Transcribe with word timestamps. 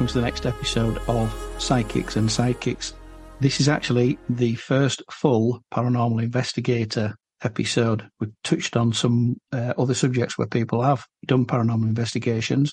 welcome 0.00 0.14
to 0.14 0.18
the 0.18 0.24
next 0.24 0.46
episode 0.46 0.96
of 1.08 1.30
Psychics 1.58 2.16
and 2.16 2.26
Sidekicks. 2.26 2.94
This 3.40 3.60
is 3.60 3.68
actually 3.68 4.18
the 4.30 4.54
first 4.54 5.02
full 5.10 5.62
paranormal 5.70 6.22
investigator 6.22 7.14
episode. 7.44 8.08
We've 8.18 8.32
touched 8.42 8.78
on 8.78 8.94
some 8.94 9.36
uh, 9.52 9.74
other 9.76 9.92
subjects 9.92 10.38
where 10.38 10.46
people 10.46 10.80
have 10.80 11.04
done 11.26 11.44
paranormal 11.44 11.82
investigations, 11.82 12.72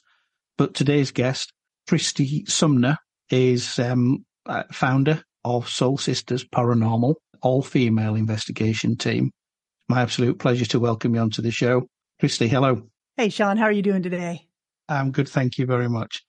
but 0.58 0.73
today's 0.73 1.12
guest, 1.12 1.52
Christy 1.85 2.45
Sumner, 2.45 2.98
is 3.30 3.77
um, 3.77 4.23
founder 4.71 5.21
of 5.44 5.68
Soul 5.68 5.98
Sisters 5.98 6.46
Paranormal, 6.46 7.16
all 7.41 7.62
female 7.62 8.15
investigation 8.15 8.96
team. 8.96 9.32
My 9.90 10.02
absolute 10.02 10.40
pleasure 10.40 10.65
to 10.68 10.80
welcome 10.80 11.13
you 11.13 11.20
onto 11.20 11.41
the 11.41 11.52
show. 11.52 11.90
Christy, 12.21 12.48
hello. 12.48 12.84
Hey, 13.18 13.27
Shaun, 13.27 13.57
how 13.57 13.65
are 13.65 13.74
you 13.74 13.82
doing 13.82 14.02
today? 14.02 14.48
I'm 14.87 15.12
good, 15.12 15.27
thank 15.27 15.57
you 15.57 15.65
very 15.65 15.90
much. 15.90 16.24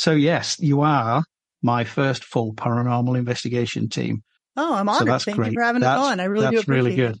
So, 0.00 0.12
yes, 0.12 0.58
you 0.58 0.80
are 0.80 1.22
my 1.60 1.84
first 1.84 2.24
full 2.24 2.54
paranormal 2.54 3.18
investigation 3.18 3.90
team. 3.90 4.22
Oh, 4.56 4.74
I'm 4.74 4.88
honored. 4.88 5.20
So 5.20 5.26
Thank 5.26 5.36
great. 5.36 5.52
you 5.52 5.58
for 5.58 5.62
having 5.62 5.82
that's, 5.82 6.00
us 6.00 6.06
on. 6.12 6.20
I 6.20 6.24
really 6.24 6.44
that's 6.44 6.64
do 6.64 6.72
appreciate 6.72 7.20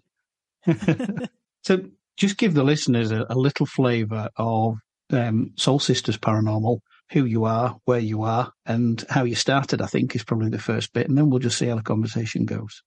really 0.66 0.88
good. 0.88 1.28
so, 1.62 1.82
just 2.16 2.38
give 2.38 2.54
the 2.54 2.64
listeners 2.64 3.10
a, 3.10 3.26
a 3.28 3.34
little 3.34 3.66
flavour 3.66 4.30
of 4.38 4.76
um, 5.10 5.52
Soul 5.58 5.78
Sisters 5.78 6.16
Paranormal, 6.16 6.78
who 7.12 7.26
you 7.26 7.44
are, 7.44 7.76
where 7.84 7.98
you 7.98 8.22
are, 8.22 8.50
and 8.64 9.04
how 9.10 9.24
you 9.24 9.34
started. 9.34 9.82
I 9.82 9.86
think 9.86 10.16
is 10.16 10.24
probably 10.24 10.48
the 10.48 10.58
first 10.58 10.94
bit, 10.94 11.06
and 11.06 11.18
then 11.18 11.28
we'll 11.28 11.38
just 11.38 11.58
see 11.58 11.66
how 11.66 11.76
the 11.76 11.82
conversation 11.82 12.46
goes. 12.46 12.82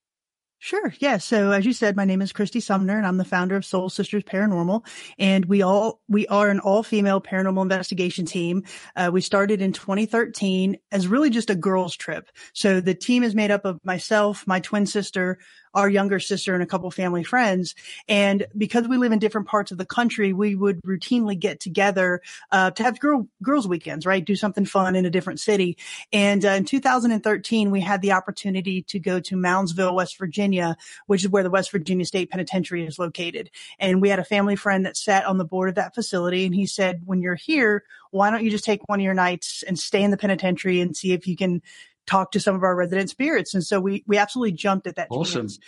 Sure. 0.63 0.93
Yeah. 0.99 1.17
So 1.17 1.51
as 1.51 1.65
you 1.65 1.73
said, 1.73 1.97
my 1.97 2.05
name 2.05 2.21
is 2.21 2.31
Christy 2.31 2.61
Sumner 2.61 2.95
and 2.95 3.05
I'm 3.05 3.17
the 3.17 3.25
founder 3.25 3.57
of 3.57 3.65
Soul 3.65 3.89
Sisters 3.89 4.23
Paranormal. 4.23 4.87
And 5.19 5.43
we 5.43 5.61
all, 5.61 5.99
we 6.07 6.25
are 6.27 6.49
an 6.49 6.61
all 6.61 6.83
female 6.83 7.19
paranormal 7.19 7.63
investigation 7.63 8.25
team. 8.25 8.63
Uh, 8.95 9.09
we 9.11 9.19
started 9.19 9.61
in 9.61 9.73
2013 9.73 10.77
as 10.89 11.05
really 11.05 11.29
just 11.29 11.49
a 11.49 11.55
girls 11.55 11.97
trip. 11.97 12.29
So 12.53 12.79
the 12.79 12.95
team 12.95 13.23
is 13.23 13.35
made 13.35 13.51
up 13.51 13.65
of 13.65 13.81
myself, 13.83 14.47
my 14.47 14.61
twin 14.61 14.85
sister, 14.85 15.37
our 15.73 15.89
younger 15.89 16.19
sister 16.19 16.53
and 16.53 16.63
a 16.63 16.65
couple 16.65 16.89
family 16.91 17.23
friends. 17.23 17.75
And 18.07 18.45
because 18.57 18.87
we 18.87 18.97
live 18.97 19.11
in 19.11 19.19
different 19.19 19.47
parts 19.47 19.71
of 19.71 19.77
the 19.77 19.85
country, 19.85 20.33
we 20.33 20.55
would 20.55 20.81
routinely 20.83 21.37
get 21.37 21.59
together 21.59 22.21
uh, 22.51 22.71
to 22.71 22.83
have 22.83 22.99
girl 22.99 23.27
girls 23.41 23.67
weekends, 23.67 24.05
right? 24.05 24.23
Do 24.23 24.35
something 24.35 24.65
fun 24.65 24.95
in 24.95 25.05
a 25.05 25.09
different 25.09 25.39
city. 25.39 25.77
And 26.11 26.45
uh, 26.45 26.49
in 26.49 26.65
2013, 26.65 27.71
we 27.71 27.81
had 27.81 28.01
the 28.01 28.11
opportunity 28.11 28.83
to 28.83 28.99
go 28.99 29.19
to 29.21 29.35
Moundsville, 29.35 29.95
West 29.95 30.17
Virginia, 30.17 30.77
which 31.07 31.23
is 31.23 31.29
where 31.29 31.43
the 31.43 31.49
West 31.49 31.71
Virginia 31.71 32.05
State 32.05 32.29
Penitentiary 32.29 32.85
is 32.85 32.99
located. 32.99 33.49
And 33.79 34.01
we 34.01 34.09
had 34.09 34.19
a 34.19 34.23
family 34.23 34.55
friend 34.55 34.85
that 34.85 34.97
sat 34.97 35.25
on 35.25 35.37
the 35.37 35.45
board 35.45 35.69
of 35.69 35.75
that 35.75 35.95
facility, 35.95 36.45
and 36.45 36.55
he 36.55 36.65
said, 36.65 37.01
"When 37.05 37.21
you're 37.21 37.35
here, 37.35 37.83
why 38.11 38.29
don't 38.29 38.43
you 38.43 38.51
just 38.51 38.63
take 38.63 38.87
one 38.87 38.99
of 38.99 39.03
your 39.03 39.15
nights 39.15 39.63
and 39.65 39.77
stay 39.77 40.03
in 40.03 40.11
the 40.11 40.17
penitentiary 40.17 40.81
and 40.81 40.95
see 40.95 41.13
if 41.13 41.25
you 41.27 41.35
can 41.35 41.63
talk 42.05 42.31
to 42.31 42.39
some 42.39 42.55
of 42.55 42.63
our 42.63 42.75
resident 42.75 43.09
spirits. 43.09 43.53
And 43.53 43.63
so 43.63 43.79
we, 43.79 44.03
we 44.07 44.17
absolutely 44.17 44.53
jumped 44.53 44.87
at 44.87 44.95
that 44.95 45.07
awesome. 45.09 45.43
chance. 45.43 45.59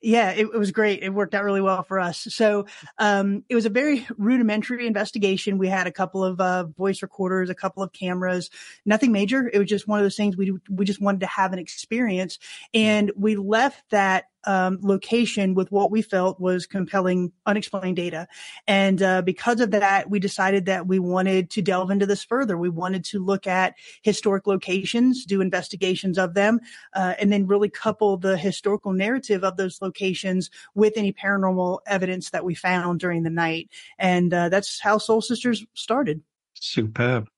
Yeah, 0.00 0.30
it, 0.30 0.42
it, 0.42 0.58
was 0.58 0.70
great. 0.70 1.02
It 1.02 1.10
worked 1.10 1.34
out 1.34 1.42
really 1.42 1.60
well 1.60 1.82
for 1.82 1.98
us. 1.98 2.28
So, 2.30 2.66
um, 2.98 3.42
it 3.48 3.56
was 3.56 3.66
a 3.66 3.70
very 3.70 4.06
rudimentary 4.16 4.86
investigation. 4.86 5.58
We 5.58 5.66
had 5.66 5.88
a 5.88 5.92
couple 5.92 6.22
of, 6.22 6.40
uh, 6.40 6.66
voice 6.66 7.02
recorders, 7.02 7.50
a 7.50 7.54
couple 7.54 7.82
of 7.82 7.92
cameras, 7.92 8.48
nothing 8.86 9.10
major. 9.10 9.50
It 9.52 9.58
was 9.58 9.68
just 9.68 9.88
one 9.88 9.98
of 9.98 10.04
those 10.04 10.16
things 10.16 10.36
we, 10.36 10.52
we 10.70 10.84
just 10.84 11.00
wanted 11.00 11.20
to 11.20 11.26
have 11.26 11.52
an 11.52 11.58
experience. 11.58 12.38
And 12.72 13.10
we 13.16 13.34
left 13.34 13.90
that 13.90 14.26
um, 14.48 14.78
location 14.80 15.52
with 15.52 15.70
what 15.70 15.90
we 15.90 16.00
felt 16.00 16.40
was 16.40 16.66
compelling, 16.66 17.30
unexplained 17.44 17.96
data. 17.96 18.26
And 18.66 19.02
uh, 19.02 19.20
because 19.20 19.60
of 19.60 19.70
that, 19.72 20.08
we 20.08 20.18
decided 20.18 20.64
that 20.64 20.86
we 20.86 20.98
wanted 20.98 21.50
to 21.50 21.62
delve 21.62 21.90
into 21.90 22.06
this 22.06 22.24
further. 22.24 22.56
We 22.56 22.70
wanted 22.70 23.04
to 23.06 23.22
look 23.22 23.46
at 23.46 23.74
historic 24.02 24.46
locations, 24.46 25.26
do 25.26 25.42
investigations 25.42 26.16
of 26.16 26.32
them, 26.32 26.60
uh, 26.94 27.14
and 27.20 27.30
then 27.30 27.46
really 27.46 27.68
couple 27.68 28.16
the 28.16 28.38
historical 28.38 28.94
narrative 28.94 29.44
of 29.44 29.58
those 29.58 29.82
locations 29.82 30.50
with 30.74 30.94
any 30.96 31.12
paranormal 31.12 31.80
evidence 31.86 32.30
that 32.30 32.44
we 32.44 32.54
found 32.54 33.00
during 33.00 33.24
the 33.24 33.30
night. 33.30 33.68
And 33.98 34.32
uh, 34.32 34.48
that's 34.48 34.80
how 34.80 34.96
Soul 34.96 35.20
Sisters 35.20 35.64
started. 35.74 36.22
Superb. 36.54 37.28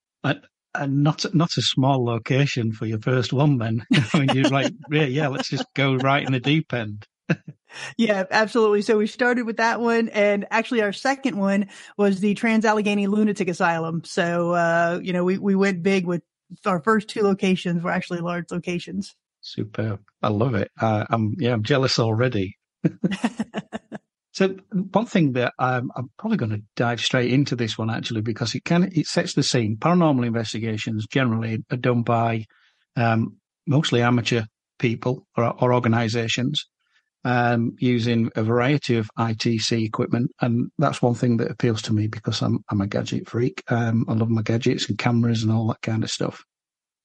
And 0.75 1.03
not 1.03 1.25
not 1.35 1.57
a 1.57 1.63
small 1.63 2.05
location 2.05 2.73
for 2.73 2.87
your 2.87 3.01
first 3.01 3.33
one. 3.33 3.59
Then 3.59 3.85
I 4.15 4.19
mean, 4.19 4.29
you're 4.35 4.51
like, 4.51 4.73
yeah, 4.91 5.05
yeah, 5.05 5.29
let's 5.29 5.49
just 5.49 5.67
go 5.75 5.97
right 5.97 6.25
in 6.25 6.33
the 6.33 6.41
deep 6.41 6.73
end. 6.73 7.07
yeah, 7.97 8.25
absolutely. 8.31 8.83
So 8.83 8.99
we 8.99 9.07
started 9.07 9.47
with 9.47 9.59
that 9.59 9.81
one, 9.81 10.09
and 10.09 10.47
actually, 10.51 10.83
our 10.83 10.93
second 10.93 11.37
one 11.37 11.69
was 11.97 12.21
the 12.21 12.35
Trans 12.35 12.65
Allegheny 12.65 13.07
Lunatic 13.07 13.49
Asylum. 13.49 14.03
So 14.05 14.53
uh, 14.53 15.01
you 15.03 15.13
know, 15.13 15.25
we 15.25 15.39
we 15.39 15.55
went 15.55 15.83
big 15.83 16.07
with 16.07 16.23
our 16.67 16.81
first 16.81 17.09
two 17.09 17.23
locations 17.23 17.83
were 17.83 17.93
actually 17.93 18.21
large 18.21 18.51
locations. 18.51 19.15
Superb. 19.41 20.01
I 20.23 20.29
love 20.29 20.55
it. 20.55 20.71
Uh, 20.79 21.07
I'm 21.09 21.35
yeah, 21.39 21.53
I'm 21.53 21.63
jealous 21.63 21.99
already. 21.99 22.57
So 24.41 24.57
one 24.93 25.05
thing 25.05 25.35
that 25.35 25.53
I'm, 25.59 25.91
I'm 25.95 26.09
probably 26.19 26.39
going 26.39 26.53
to 26.53 26.63
dive 26.75 27.03
straight 27.03 27.31
into 27.31 27.55
this 27.55 27.77
one 27.77 27.91
actually 27.91 28.23
because 28.23 28.55
it 28.55 28.65
can 28.65 28.85
it 28.85 29.07
sets 29.07 29.35
the 29.35 29.43
scene. 29.43 29.77
Paranormal 29.77 30.27
investigations 30.27 31.07
generally 31.07 31.59
are 31.71 31.77
done 31.77 32.03
by 32.03 32.47
um, 32.97 33.37
mostly 33.67 34.01
amateur 34.01 34.45
people 34.79 35.27
or, 35.37 35.53
or 35.63 35.75
organisations 35.75 36.65
um, 37.23 37.77
using 37.81 38.31
a 38.35 38.43
variety 38.43 38.97
of 38.97 39.11
ITC 39.19 39.85
equipment, 39.85 40.31
and 40.41 40.71
that's 40.79 41.03
one 41.03 41.13
thing 41.13 41.37
that 41.37 41.51
appeals 41.51 41.83
to 41.83 41.93
me 41.93 42.07
because 42.07 42.41
I'm 42.41 42.61
I'm 42.71 42.81
a 42.81 42.87
gadget 42.87 43.29
freak. 43.29 43.63
Um, 43.69 44.07
I 44.09 44.15
love 44.15 44.31
my 44.31 44.41
gadgets 44.41 44.89
and 44.89 44.97
cameras 44.97 45.43
and 45.43 45.53
all 45.53 45.67
that 45.67 45.83
kind 45.83 46.03
of 46.03 46.11
stuff. 46.11 46.43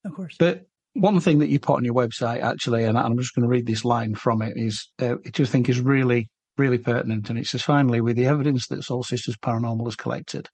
Of 0.06 0.14
course, 0.14 0.36
but 0.38 0.64
one 0.94 1.20
thing 1.20 1.40
that 1.40 1.50
you 1.50 1.60
put 1.60 1.76
on 1.76 1.84
your 1.84 1.92
website 1.92 2.40
actually, 2.40 2.84
and 2.84 2.96
I'm 2.96 3.18
just 3.18 3.34
going 3.34 3.42
to 3.42 3.50
read 3.50 3.66
this 3.66 3.84
line 3.84 4.14
from 4.14 4.40
it, 4.40 4.56
is 4.56 4.88
uh, 5.02 5.16
which 5.16 5.38
I 5.38 5.44
think 5.44 5.68
is 5.68 5.80
really 5.80 6.30
really 6.58 6.78
pertinent. 6.78 7.30
And 7.30 7.38
it 7.38 7.46
says, 7.46 7.62
finally, 7.62 8.00
with 8.00 8.16
the 8.16 8.26
evidence 8.26 8.66
that 8.68 8.82
Soul 8.82 9.02
Sisters 9.02 9.36
Paranormal 9.36 9.86
has 9.86 9.96
collected 9.96 10.48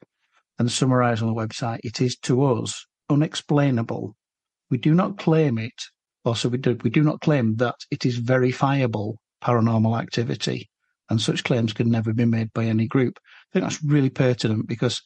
and 0.58 0.70
summarised 0.70 1.22
on 1.22 1.28
the 1.28 1.34
website, 1.34 1.80
it 1.84 2.00
is 2.00 2.16
to 2.18 2.44
us 2.44 2.86
unexplainable. 3.08 4.14
We 4.70 4.78
do 4.78 4.94
not 4.94 5.18
claim 5.18 5.58
it, 5.58 5.80
or 6.24 6.36
so 6.36 6.48
we 6.48 6.58
do, 6.58 6.78
we 6.82 6.90
do 6.90 7.02
not 7.02 7.20
claim 7.20 7.56
that 7.56 7.76
it 7.90 8.06
is 8.06 8.16
verifiable 8.16 9.18
paranormal 9.42 10.00
activity. 10.00 10.70
And 11.10 11.20
such 11.20 11.44
claims 11.44 11.72
can 11.72 11.90
never 11.90 12.12
be 12.14 12.24
made 12.24 12.52
by 12.52 12.64
any 12.64 12.86
group. 12.86 13.18
I 13.24 13.52
think 13.52 13.64
that's 13.64 13.82
really 13.82 14.10
pertinent 14.10 14.66
because 14.66 15.02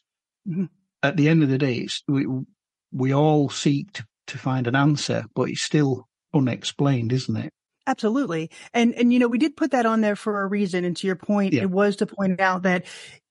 mm-hmm. 0.49 0.67
at 1.03 1.17
the 1.17 1.29
end 1.29 1.43
of 1.43 1.49
the 1.49 1.59
day, 1.59 1.89
we, 2.07 2.27
we 2.93 3.13
all 3.13 3.49
seek 3.49 3.93
to, 3.95 4.05
to 4.29 4.39
find 4.39 4.67
an 4.67 4.77
answer, 4.77 5.25
but 5.35 5.49
it's 5.49 5.63
still 5.63 6.07
unexplained, 6.33 7.13
isn't 7.13 7.37
it? 7.37 7.53
Absolutely. 7.87 8.51
And, 8.75 8.95
and, 8.95 9.13
you 9.13 9.19
know, 9.19 9.29
we 9.29 9.39
did 9.39 9.57
put 9.57 9.71
that 9.71 9.87
on 9.87 10.01
there 10.01 10.17
for 10.17 10.41
a 10.41 10.47
reason. 10.47 10.85
And 10.85 10.97
to 10.97 11.07
your 11.07 11.17
point, 11.17 11.53
yeah. 11.53 11.63
it 11.63 11.71
was 11.71 11.97
to 11.97 12.07
point 12.07 12.41
out 12.41 12.63
that, 12.63 12.85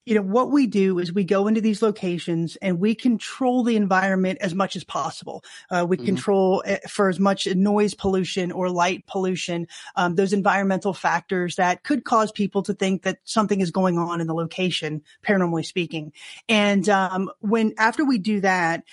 you 0.05 0.13
know, 0.13 0.21
what 0.21 0.51
we 0.51 0.67
do 0.67 0.99
is 0.99 1.11
we 1.11 1.23
go 1.23 1.47
into 1.47 1.61
these 1.61 1.81
locations 1.81 2.57
and 2.57 2.79
we 2.79 2.93
control 2.93 3.63
the 3.63 3.75
environment 3.75 4.37
as 4.39 4.53
much 4.53 4.75
as 4.75 4.83
possible. 4.83 5.43
Uh, 5.69 5.85
we 5.89 5.97
mm-hmm. 5.97 6.05
control 6.05 6.63
eh, 6.65 6.77
for 6.87 7.09
as 7.09 7.19
much 7.19 7.47
noise 7.47 7.95
pollution 7.95 8.51
or 8.51 8.69
light 8.69 9.05
pollution, 9.07 9.67
um, 9.95 10.15
those 10.15 10.31
environmental 10.31 10.93
factors 10.93 11.55
that 11.55 11.83
could 11.83 12.05
cause 12.05 12.31
people 12.31 12.61
to 12.61 12.73
think 12.73 13.01
that 13.01 13.17
something 13.23 13.61
is 13.61 13.71
going 13.71 13.97
on 13.97 14.21
in 14.21 14.27
the 14.27 14.35
location, 14.35 15.01
paranormally 15.27 15.65
speaking. 15.65 16.13
And, 16.47 16.87
um, 16.87 17.31
when, 17.39 17.73
after 17.77 18.05
we 18.05 18.19
do 18.19 18.41
that, 18.41 18.83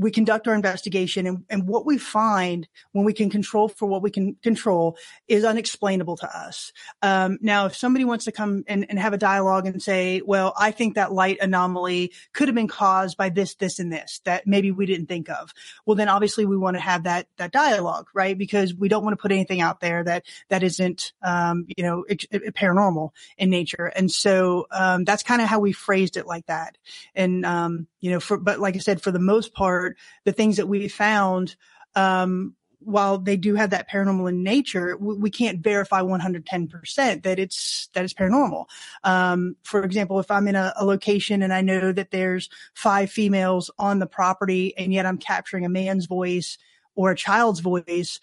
we 0.00 0.10
conduct 0.10 0.48
our 0.48 0.54
investigation 0.54 1.26
and, 1.26 1.44
and 1.50 1.68
what 1.68 1.84
we 1.84 1.98
find 1.98 2.66
when 2.92 3.04
we 3.04 3.12
can 3.12 3.28
control 3.28 3.68
for 3.68 3.84
what 3.84 4.00
we 4.00 4.10
can 4.10 4.34
control 4.42 4.96
is 5.28 5.44
unexplainable 5.44 6.16
to 6.16 6.26
us. 6.36 6.72
Um, 7.02 7.38
now, 7.42 7.66
if 7.66 7.76
somebody 7.76 8.06
wants 8.06 8.24
to 8.24 8.32
come 8.32 8.64
and, 8.66 8.86
and 8.88 8.98
have 8.98 9.12
a 9.12 9.18
dialogue 9.18 9.66
and 9.66 9.82
say, 9.82 10.22
well, 10.24 10.54
I 10.58 10.70
think 10.70 10.94
that 10.94 11.12
light 11.12 11.36
anomaly 11.42 12.12
could 12.32 12.48
have 12.48 12.54
been 12.54 12.66
caused 12.66 13.18
by 13.18 13.28
this, 13.28 13.56
this, 13.56 13.78
and 13.78 13.92
this 13.92 14.22
that 14.24 14.46
maybe 14.46 14.70
we 14.70 14.86
didn't 14.86 15.06
think 15.06 15.28
of. 15.28 15.52
Well, 15.84 15.96
then 15.96 16.08
obviously 16.08 16.46
we 16.46 16.56
want 16.56 16.78
to 16.78 16.80
have 16.80 17.02
that, 17.02 17.26
that 17.36 17.52
dialogue, 17.52 18.08
right? 18.14 18.38
Because 18.38 18.74
we 18.74 18.88
don't 18.88 19.04
want 19.04 19.12
to 19.12 19.20
put 19.20 19.32
anything 19.32 19.60
out 19.60 19.80
there 19.80 20.02
that, 20.02 20.24
that 20.48 20.62
isn't, 20.62 21.12
um, 21.22 21.66
you 21.76 21.84
know, 21.84 22.06
paranormal 22.08 23.10
in 23.36 23.50
nature. 23.50 23.84
And 23.84 24.10
so, 24.10 24.66
um, 24.70 25.04
that's 25.04 25.22
kind 25.22 25.42
of 25.42 25.48
how 25.48 25.60
we 25.60 25.72
phrased 25.72 26.16
it 26.16 26.26
like 26.26 26.46
that. 26.46 26.78
And, 27.14 27.44
um, 27.44 27.86
you 28.00 28.10
know, 28.10 28.20
for, 28.20 28.38
but 28.38 28.58
like 28.60 28.76
I 28.76 28.78
said, 28.78 29.02
for 29.02 29.10
the 29.10 29.18
most 29.18 29.52
part, 29.52 29.89
the 30.24 30.32
things 30.32 30.56
that 30.56 30.68
we 30.68 30.88
found, 30.88 31.56
um, 31.94 32.54
while 32.80 33.18
they 33.18 33.36
do 33.36 33.54
have 33.54 33.70
that 33.70 33.90
paranormal 33.90 34.28
in 34.28 34.42
nature, 34.42 34.96
we, 34.96 35.30
can't 35.30 35.60
verify 35.60 36.00
110% 36.00 37.22
that 37.22 37.38
it's, 37.38 37.88
that 37.92 38.04
it's 38.04 38.14
paranormal. 38.14 38.66
Um, 39.04 39.56
for 39.62 39.84
example, 39.84 40.18
if 40.18 40.30
I'm 40.30 40.48
in 40.48 40.56
a, 40.56 40.72
a, 40.76 40.84
location 40.84 41.42
and 41.42 41.52
I 41.52 41.60
know 41.60 41.92
that 41.92 42.10
there's 42.10 42.48
five 42.74 43.10
females 43.10 43.70
on 43.78 43.98
the 43.98 44.06
property 44.06 44.76
and 44.78 44.92
yet 44.92 45.04
I'm 45.04 45.18
capturing 45.18 45.66
a 45.66 45.68
man's 45.68 46.06
voice 46.06 46.56
or 46.94 47.10
a 47.10 47.16
child's 47.16 47.60
voice, 47.60 48.18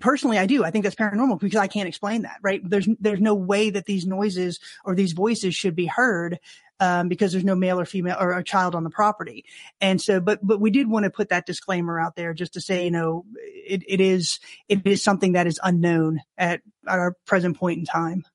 personally, 0.00 0.38
I 0.38 0.46
do. 0.46 0.64
I 0.64 0.70
think 0.70 0.84
that's 0.84 0.96
paranormal 0.96 1.40
because 1.40 1.58
I 1.58 1.66
can't 1.66 1.88
explain 1.88 2.22
that, 2.22 2.38
right? 2.42 2.60
There's, 2.62 2.88
there's 3.00 3.20
no 3.20 3.34
way 3.34 3.70
that 3.70 3.86
these 3.86 4.06
noises 4.06 4.60
or 4.84 4.94
these 4.94 5.12
voices 5.12 5.54
should 5.54 5.74
be 5.74 5.86
heard. 5.86 6.38
Um, 6.78 7.08
because 7.08 7.32
there's 7.32 7.42
no 7.42 7.54
male 7.54 7.80
or 7.80 7.86
female 7.86 8.18
or 8.20 8.36
a 8.36 8.44
child 8.44 8.74
on 8.74 8.84
the 8.84 8.90
property. 8.90 9.46
And 9.80 9.98
so, 9.98 10.20
but, 10.20 10.40
but 10.42 10.60
we 10.60 10.70
did 10.70 10.88
want 10.88 11.04
to 11.04 11.10
put 11.10 11.30
that 11.30 11.46
disclaimer 11.46 11.98
out 11.98 12.16
there 12.16 12.34
just 12.34 12.52
to 12.52 12.60
say, 12.60 12.84
you 12.84 12.90
know, 12.90 13.24
it, 13.34 13.82
it 13.88 13.98
is, 13.98 14.40
it 14.68 14.86
is 14.86 15.02
something 15.02 15.32
that 15.32 15.46
is 15.46 15.58
unknown 15.62 16.20
at, 16.36 16.60
at 16.86 16.98
our 16.98 17.14
present 17.24 17.56
point 17.56 17.78
in 17.78 17.86
time. 17.86 18.26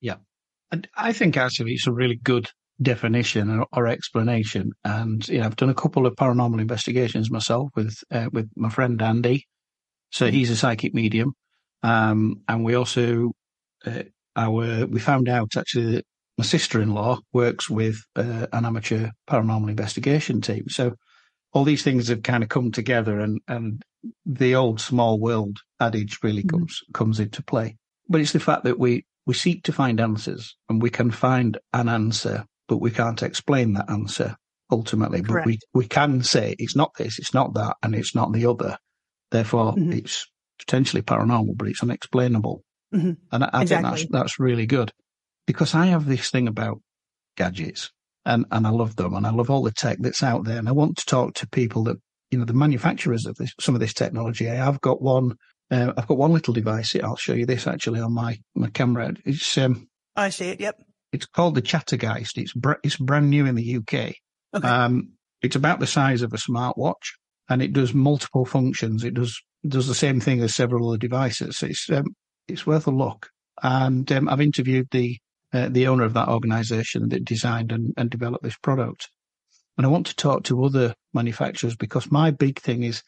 Yeah. 0.00 0.18
And 0.70 0.86
I 0.96 1.12
think 1.12 1.36
actually 1.36 1.72
it's 1.72 1.88
a 1.88 1.92
really 1.92 2.14
good 2.14 2.48
definition 2.80 3.50
or, 3.50 3.66
or, 3.72 3.86
explanation. 3.86 4.72
And 4.84 5.26
you 5.28 5.38
know, 5.38 5.46
I've 5.46 5.56
done 5.56 5.70
a 5.70 5.74
couple 5.74 6.06
of 6.06 6.14
paranormal 6.14 6.60
investigations 6.60 7.30
myself 7.30 7.70
with 7.74 8.02
uh, 8.10 8.28
with 8.32 8.50
my 8.56 8.70
friend 8.70 9.00
Andy, 9.02 9.46
so 10.10 10.26
mm-hmm. 10.26 10.34
he's 10.34 10.50
a 10.50 10.56
psychic 10.56 10.94
medium. 10.94 11.34
Um, 11.82 12.42
and 12.48 12.64
we 12.64 12.74
also, 12.74 13.32
uh, 13.86 14.02
our, 14.36 14.86
we 14.86 15.00
found 15.00 15.28
out 15.28 15.56
actually 15.56 15.96
that 15.96 16.06
my 16.40 16.44
sister-in-law 16.44 17.18
works 17.34 17.68
with 17.68 17.98
uh, 18.16 18.46
an 18.54 18.64
amateur 18.64 19.10
paranormal 19.28 19.68
investigation 19.68 20.40
team. 20.40 20.64
So 20.68 20.94
all 21.52 21.64
these 21.64 21.82
things 21.82 22.08
have 22.08 22.22
kind 22.22 22.42
of 22.42 22.48
come 22.48 22.72
together 22.72 23.20
and, 23.20 23.40
and 23.46 23.82
the 24.24 24.54
old 24.54 24.80
small 24.80 25.20
world 25.20 25.58
adage 25.80 26.18
really 26.22 26.42
mm-hmm. 26.42 26.60
comes, 26.60 26.80
comes 26.94 27.20
into 27.20 27.42
play. 27.42 27.76
But 28.08 28.22
it's 28.22 28.32
the 28.32 28.40
fact 28.40 28.64
that 28.64 28.78
we, 28.78 29.04
we 29.26 29.34
seek 29.34 29.64
to 29.64 29.72
find 29.72 30.00
answers 30.00 30.56
and 30.70 30.80
we 30.80 30.88
can 30.88 31.10
find 31.10 31.58
an 31.74 31.90
answer, 31.90 32.46
but 32.68 32.78
we 32.78 32.90
can't 32.90 33.22
explain 33.22 33.74
that 33.74 33.90
answer 33.90 34.34
ultimately. 34.70 35.20
Correct. 35.20 35.44
But 35.44 35.46
we, 35.46 35.58
we 35.74 35.88
can 35.88 36.22
say 36.22 36.56
it's 36.58 36.74
not 36.74 36.92
this, 36.96 37.18
it's 37.18 37.34
not 37.34 37.52
that, 37.52 37.76
and 37.82 37.94
it's 37.94 38.14
not 38.14 38.32
the 38.32 38.46
other. 38.46 38.78
Therefore, 39.30 39.74
mm-hmm. 39.74 39.92
it's 39.92 40.26
potentially 40.58 41.02
paranormal, 41.02 41.58
but 41.58 41.68
it's 41.68 41.82
unexplainable. 41.82 42.64
Mm-hmm. 42.94 43.12
And 43.30 43.44
I, 43.44 43.50
I 43.52 43.62
exactly. 43.62 43.90
think 43.90 44.10
that's 44.10 44.22
that's 44.22 44.40
really 44.40 44.64
good 44.64 44.90
because 45.46 45.74
I 45.74 45.86
have 45.86 46.06
this 46.06 46.30
thing 46.30 46.48
about 46.48 46.80
gadgets 47.36 47.90
and 48.24 48.44
and 48.50 48.66
I 48.66 48.70
love 48.70 48.96
them 48.96 49.14
and 49.14 49.26
I 49.26 49.30
love 49.30 49.50
all 49.50 49.62
the 49.62 49.72
tech 49.72 49.98
that's 50.00 50.22
out 50.22 50.44
there 50.44 50.58
and 50.58 50.68
I 50.68 50.72
want 50.72 50.98
to 50.98 51.06
talk 51.06 51.34
to 51.34 51.48
people 51.48 51.84
that 51.84 51.96
you 52.30 52.38
know 52.38 52.44
the 52.44 52.52
manufacturers 52.52 53.26
of 53.26 53.36
this 53.36 53.52
some 53.60 53.74
of 53.74 53.80
this 53.80 53.94
technology. 53.94 54.48
I've 54.48 54.80
got 54.80 55.02
one. 55.02 55.36
Uh, 55.70 55.92
I've 55.96 56.08
got 56.08 56.18
one 56.18 56.32
little 56.32 56.52
device. 56.52 56.96
I'll 56.96 57.16
show 57.16 57.32
you 57.32 57.46
this 57.46 57.66
actually 57.66 58.00
on 58.00 58.12
my 58.12 58.38
my 58.54 58.68
camera. 58.70 59.14
It's 59.24 59.56
um. 59.58 59.88
I 60.16 60.30
see 60.30 60.50
it. 60.50 60.60
Yep. 60.60 60.82
It's 61.12 61.26
called 61.26 61.54
the 61.54 61.62
Chattergeist. 61.62 62.36
It's 62.36 62.52
br- 62.52 62.80
it's 62.82 62.96
brand 62.96 63.30
new 63.30 63.46
in 63.46 63.54
the 63.54 63.76
UK. 63.76 64.14
Okay. 64.54 64.68
Um, 64.68 65.12
it's 65.42 65.56
about 65.56 65.80
the 65.80 65.86
size 65.86 66.22
of 66.22 66.32
a 66.32 66.36
smartwatch 66.36 67.14
and 67.48 67.60
it 67.62 67.72
does 67.72 67.92
multiple 67.92 68.44
functions. 68.44 69.04
It 69.04 69.14
does 69.14 69.40
does 69.66 69.86
the 69.86 69.94
same 69.94 70.20
thing 70.20 70.40
as 70.40 70.54
several 70.54 70.88
other 70.88 70.98
devices. 70.98 71.62
It's 71.62 71.90
um, 71.90 72.14
it's 72.48 72.66
worth 72.66 72.86
a 72.86 72.90
look. 72.90 73.28
And 73.62 74.10
um, 74.12 74.28
I've 74.28 74.40
interviewed 74.40 74.88
the 74.90 75.18
uh, 75.52 75.68
the 75.68 75.88
owner 75.88 76.04
of 76.04 76.14
that 76.14 76.28
organisation 76.28 77.08
that 77.08 77.24
designed 77.24 77.72
and, 77.72 77.92
and 77.96 78.10
developed 78.10 78.44
this 78.44 78.56
product. 78.56 79.10
And 79.76 79.86
I 79.86 79.90
want 79.90 80.06
to 80.06 80.16
talk 80.16 80.44
to 80.44 80.64
other 80.64 80.94
manufacturers 81.14 81.76
because 81.76 82.10
my 82.10 82.30
big 82.30 82.60
thing 82.60 82.82
is 82.82 83.02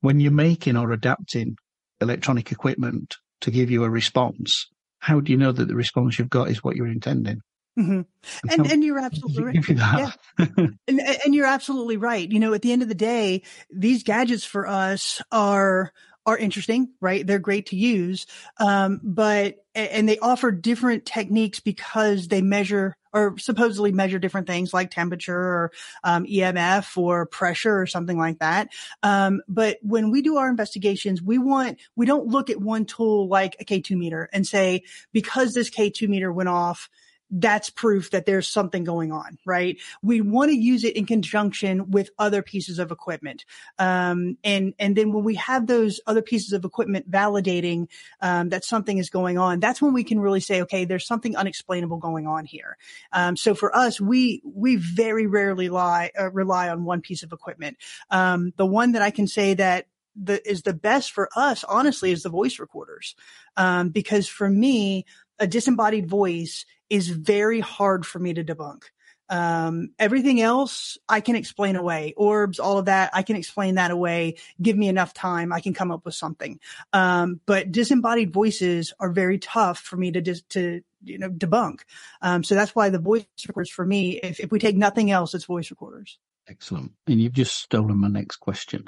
when 0.00 0.20
you're 0.20 0.32
making 0.32 0.76
or 0.76 0.92
adapting 0.92 1.56
electronic 2.00 2.52
equipment 2.52 3.16
to 3.40 3.50
give 3.50 3.70
you 3.70 3.84
a 3.84 3.90
response, 3.90 4.68
how 4.98 5.20
do 5.20 5.32
you 5.32 5.38
know 5.38 5.52
that 5.52 5.66
the 5.68 5.74
response 5.74 6.18
you've 6.18 6.30
got 6.30 6.48
is 6.48 6.62
what 6.62 6.76
you're 6.76 6.86
intending? 6.86 7.40
Mm-hmm. 7.78 8.02
And, 8.50 8.70
and 8.70 8.84
you're 8.84 8.98
absolutely 8.98 9.74
right. 9.74 10.12
Yeah. 10.38 10.46
and, 10.86 11.00
and 11.00 11.34
you're 11.34 11.46
absolutely 11.46 11.96
right. 11.96 12.30
You 12.30 12.38
know, 12.38 12.52
at 12.52 12.62
the 12.62 12.72
end 12.72 12.82
of 12.82 12.88
the 12.88 12.94
day, 12.94 13.42
these 13.70 14.02
gadgets 14.02 14.44
for 14.44 14.66
us 14.66 15.22
are, 15.32 15.92
are 16.26 16.36
interesting, 16.36 16.90
right? 17.00 17.26
They're 17.26 17.38
great 17.38 17.66
to 17.66 17.76
use. 17.76 18.26
Um, 18.58 19.00
but, 19.02 19.56
and 19.74 20.08
they 20.08 20.18
offer 20.18 20.50
different 20.50 21.06
techniques 21.06 21.60
because 21.60 22.28
they 22.28 22.42
measure 22.42 22.96
or 23.12 23.36
supposedly 23.38 23.92
measure 23.92 24.18
different 24.18 24.46
things 24.46 24.72
like 24.72 24.90
temperature 24.90 25.36
or 25.36 25.72
um, 26.04 26.24
EMF 26.24 26.96
or 26.96 27.26
pressure 27.26 27.78
or 27.78 27.86
something 27.86 28.18
like 28.18 28.38
that. 28.38 28.68
Um, 29.02 29.42
but 29.48 29.78
when 29.82 30.10
we 30.10 30.22
do 30.22 30.36
our 30.36 30.48
investigations, 30.48 31.22
we 31.22 31.38
want 31.38 31.78
we 31.96 32.06
don't 32.06 32.28
look 32.28 32.50
at 32.50 32.60
one 32.60 32.86
tool 32.86 33.28
like 33.28 33.56
a 33.60 33.64
K2 33.64 33.96
meter 33.96 34.28
and 34.32 34.46
say 34.46 34.82
because 35.12 35.54
this 35.54 35.70
K2 35.70 36.08
meter 36.08 36.32
went 36.32 36.48
off, 36.48 36.88
that's 37.32 37.70
proof 37.70 38.10
that 38.10 38.26
there's 38.26 38.46
something 38.46 38.84
going 38.84 39.10
on, 39.10 39.38
right? 39.46 39.78
We 40.02 40.20
want 40.20 40.50
to 40.50 40.56
use 40.56 40.84
it 40.84 40.96
in 40.96 41.06
conjunction 41.06 41.90
with 41.90 42.10
other 42.18 42.42
pieces 42.42 42.78
of 42.78 42.90
equipment. 42.90 43.46
Um, 43.78 44.36
and, 44.44 44.74
and 44.78 44.94
then 44.94 45.12
when 45.12 45.24
we 45.24 45.36
have 45.36 45.66
those 45.66 45.98
other 46.06 46.20
pieces 46.20 46.52
of 46.52 46.64
equipment 46.66 47.10
validating, 47.10 47.88
um, 48.20 48.50
that 48.50 48.66
something 48.66 48.98
is 48.98 49.08
going 49.08 49.38
on, 49.38 49.60
that's 49.60 49.80
when 49.80 49.94
we 49.94 50.04
can 50.04 50.20
really 50.20 50.40
say, 50.40 50.60
okay, 50.62 50.84
there's 50.84 51.06
something 51.06 51.34
unexplainable 51.34 51.96
going 51.96 52.26
on 52.26 52.44
here. 52.44 52.76
Um, 53.12 53.34
so 53.34 53.54
for 53.54 53.74
us, 53.74 53.98
we, 53.98 54.42
we 54.44 54.76
very 54.76 55.26
rarely 55.26 55.70
lie, 55.70 56.10
uh, 56.18 56.30
rely 56.30 56.68
on 56.68 56.84
one 56.84 57.00
piece 57.00 57.22
of 57.22 57.32
equipment. 57.32 57.78
Um, 58.10 58.52
the 58.58 58.66
one 58.66 58.92
that 58.92 59.02
I 59.02 59.10
can 59.10 59.26
say 59.26 59.54
that 59.54 59.86
the, 60.14 60.46
is 60.46 60.62
the 60.62 60.74
best 60.74 61.12
for 61.12 61.30
us, 61.34 61.64
honestly, 61.64 62.12
is 62.12 62.22
the 62.22 62.28
voice 62.28 62.58
recorders. 62.58 63.14
Um, 63.56 63.88
because 63.88 64.28
for 64.28 64.50
me, 64.50 65.06
a 65.38 65.46
disembodied 65.46 66.06
voice 66.06 66.66
is 66.92 67.08
very 67.08 67.58
hard 67.58 68.04
for 68.04 68.18
me 68.18 68.34
to 68.34 68.44
debunk. 68.44 68.82
Um, 69.30 69.92
everything 69.98 70.42
else 70.42 70.98
I 71.08 71.22
can 71.22 71.36
explain 71.36 71.76
away. 71.76 72.12
Orbs, 72.18 72.58
all 72.58 72.76
of 72.76 72.84
that, 72.84 73.12
I 73.14 73.22
can 73.22 73.34
explain 73.34 73.76
that 73.76 73.90
away. 73.90 74.36
Give 74.60 74.76
me 74.76 74.88
enough 74.88 75.14
time. 75.14 75.54
I 75.54 75.60
can 75.60 75.72
come 75.72 75.90
up 75.90 76.04
with 76.04 76.14
something. 76.14 76.60
Um, 76.92 77.40
but 77.46 77.72
disembodied 77.72 78.30
voices 78.30 78.92
are 79.00 79.10
very 79.10 79.38
tough 79.38 79.78
for 79.78 79.96
me 79.96 80.12
to 80.12 80.20
dis- 80.20 80.42
to, 80.50 80.82
you 81.02 81.16
know, 81.16 81.30
debunk. 81.30 81.80
Um, 82.20 82.44
so 82.44 82.54
that's 82.54 82.74
why 82.74 82.90
the 82.90 82.98
voice 82.98 83.24
recorders 83.48 83.70
for 83.70 83.86
me, 83.86 84.20
if, 84.22 84.38
if 84.38 84.52
we 84.52 84.58
take 84.58 84.76
nothing 84.76 85.10
else, 85.10 85.32
it's 85.32 85.46
voice 85.46 85.70
recorders. 85.70 86.18
Excellent. 86.46 86.92
And 87.06 87.18
you've 87.18 87.32
just 87.32 87.56
stolen 87.56 87.96
my 87.96 88.08
next 88.08 88.36
question. 88.36 88.84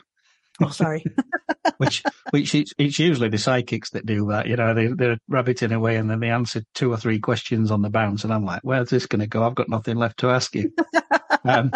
Oh, 0.61 0.69
sorry. 0.69 1.07
which, 1.79 2.03
which 2.31 2.55
it's, 2.55 2.73
it's, 2.79 2.99
usually 2.99 3.29
the 3.29 3.39
psychics 3.39 3.91
that 3.91 4.07
do 4.07 4.27
that. 4.29 4.47
You 4.47 4.57
know, 4.57 4.75
they, 4.75 4.89
they're 4.89 5.19
rabbiting 5.29 5.73
away 5.73 5.97
and 5.97 6.11
then 6.11 6.21
they 6.21 6.31
answer 6.31 6.63
two 6.75 6.93
or 6.93 6.97
three 6.97 7.19
questions 7.19 7.71
on 7.71 7.83
the 7.83 7.91
bounce. 7.91 8.25
And 8.25 8.33
I'm 8.33 8.45
like, 8.45 8.61
where's 8.63 8.91
this 8.91 9.07
going 9.07 9.21
to 9.21 9.27
go? 9.27 9.45
I've 9.45 9.55
got 9.55 9.69
nothing 9.69 9.97
left 9.97 10.19
to 10.21 10.31
ask 10.31 10.55
you. 10.55 10.73
um, 11.45 11.73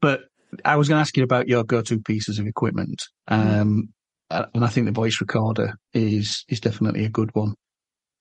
but 0.00 0.22
I 0.64 0.76
was 0.76 0.88
going 0.88 0.98
to 0.98 1.02
ask 1.02 1.16
you 1.16 1.24
about 1.24 1.48
your 1.48 1.64
go-to 1.64 2.00
pieces 2.00 2.38
of 2.38 2.46
equipment. 2.46 3.02
Um, 3.28 3.90
mm-hmm. 4.30 4.50
and 4.54 4.64
I 4.64 4.68
think 4.68 4.86
the 4.86 4.92
voice 4.92 5.20
recorder 5.20 5.74
is, 5.92 6.44
is 6.48 6.60
definitely 6.60 7.04
a 7.04 7.10
good 7.10 7.34
one. 7.34 7.54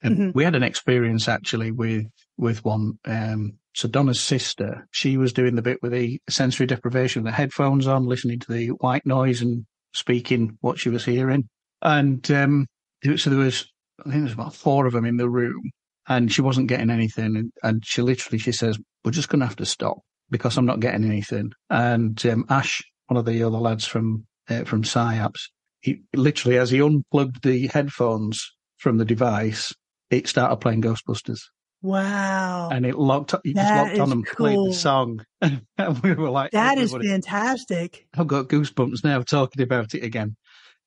And 0.02 0.18
mm-hmm. 0.18 0.32
we 0.34 0.44
had 0.44 0.56
an 0.56 0.64
experience 0.64 1.28
actually 1.28 1.72
with, 1.72 2.06
with 2.38 2.64
one, 2.64 3.00
um, 3.06 3.60
so 3.74 3.88
Donna's 3.88 4.20
sister, 4.20 4.88
she 4.92 5.18
was 5.18 5.34
doing 5.34 5.56
the 5.56 5.62
bit 5.62 5.80
with 5.82 5.92
the 5.92 6.22
sensory 6.30 6.66
deprivation, 6.66 7.24
the 7.24 7.32
headphones 7.32 7.88
on, 7.88 8.06
listening 8.06 8.40
to 8.40 8.52
the 8.52 8.68
white 8.70 9.06
noise 9.06 9.42
and 9.42 9.66
speaking 9.94 10.58
what 10.62 10.80
she 10.80 10.90
was 10.90 11.06
hearing. 11.06 11.48
And 11.82 12.30
um, 12.32 12.68
so 13.16 13.30
there 13.30 13.40
was, 13.40 13.66
I 14.00 14.04
think 14.04 14.16
there 14.16 14.24
was 14.24 14.34
about 14.34 14.56
four 14.56 14.86
of 14.86 14.94
them 14.94 15.06
in 15.06 15.18
the 15.18 15.30
room, 15.30 15.62
and 16.08 16.32
she 16.32 16.42
wasn't 16.42 16.68
getting 16.68 16.90
anything. 16.90 17.36
And, 17.36 17.52
and 17.64 17.86
she 17.86 18.02
literally 18.02 18.40
she 18.40 18.52
says, 18.52 18.78
"We're 19.04 19.12
just 19.12 19.30
going 19.30 19.40
to 19.40 19.46
have 19.46 19.56
to 19.58 19.66
stop 19.66 20.00
because 20.30 20.58
I'm 20.58 20.66
not 20.66 20.80
getting 20.80 21.06
anything." 21.06 21.52
And 21.70 22.24
um, 22.26 22.46
Ash, 22.50 22.82
one 23.08 23.18
of 23.18 23.26
the 23.26 23.44
other 23.44 23.58
lads 23.58 23.86
from 23.86 24.26
uh, 24.50 24.64
from 24.64 24.84
PsyApps, 24.84 25.42
he 25.82 26.02
literally 26.16 26.58
as 26.58 26.72
he 26.72 26.82
unplugged 26.82 27.44
the 27.44 27.68
headphones 27.68 28.46
from 28.78 28.98
the 28.98 29.06
device, 29.06 29.74
it 30.10 30.28
started 30.28 30.58
playing 30.58 30.82
Ghostbusters. 30.82 31.42
Wow. 31.82 32.70
And 32.72 32.86
it 32.86 32.98
locked, 32.98 33.34
up 33.34 33.42
it 33.46 33.56
just 33.56 33.74
locked 33.74 34.00
on 34.00 34.12
and 34.12 34.26
cool. 34.26 34.48
played 34.48 34.70
the 34.70 34.74
song. 34.74 35.26
and 35.42 35.64
we 36.04 36.14
were 36.14 36.30
like, 36.30 36.52
that 36.52 36.78
is 36.78 36.94
fantastic. 36.94 38.06
I've 38.18 38.28
got 38.28 38.50
goosebumps 38.50 39.04
now 39.04 39.22
talking 39.22 39.62
about 39.62 39.94
it 39.94 40.04
again. 40.04 40.36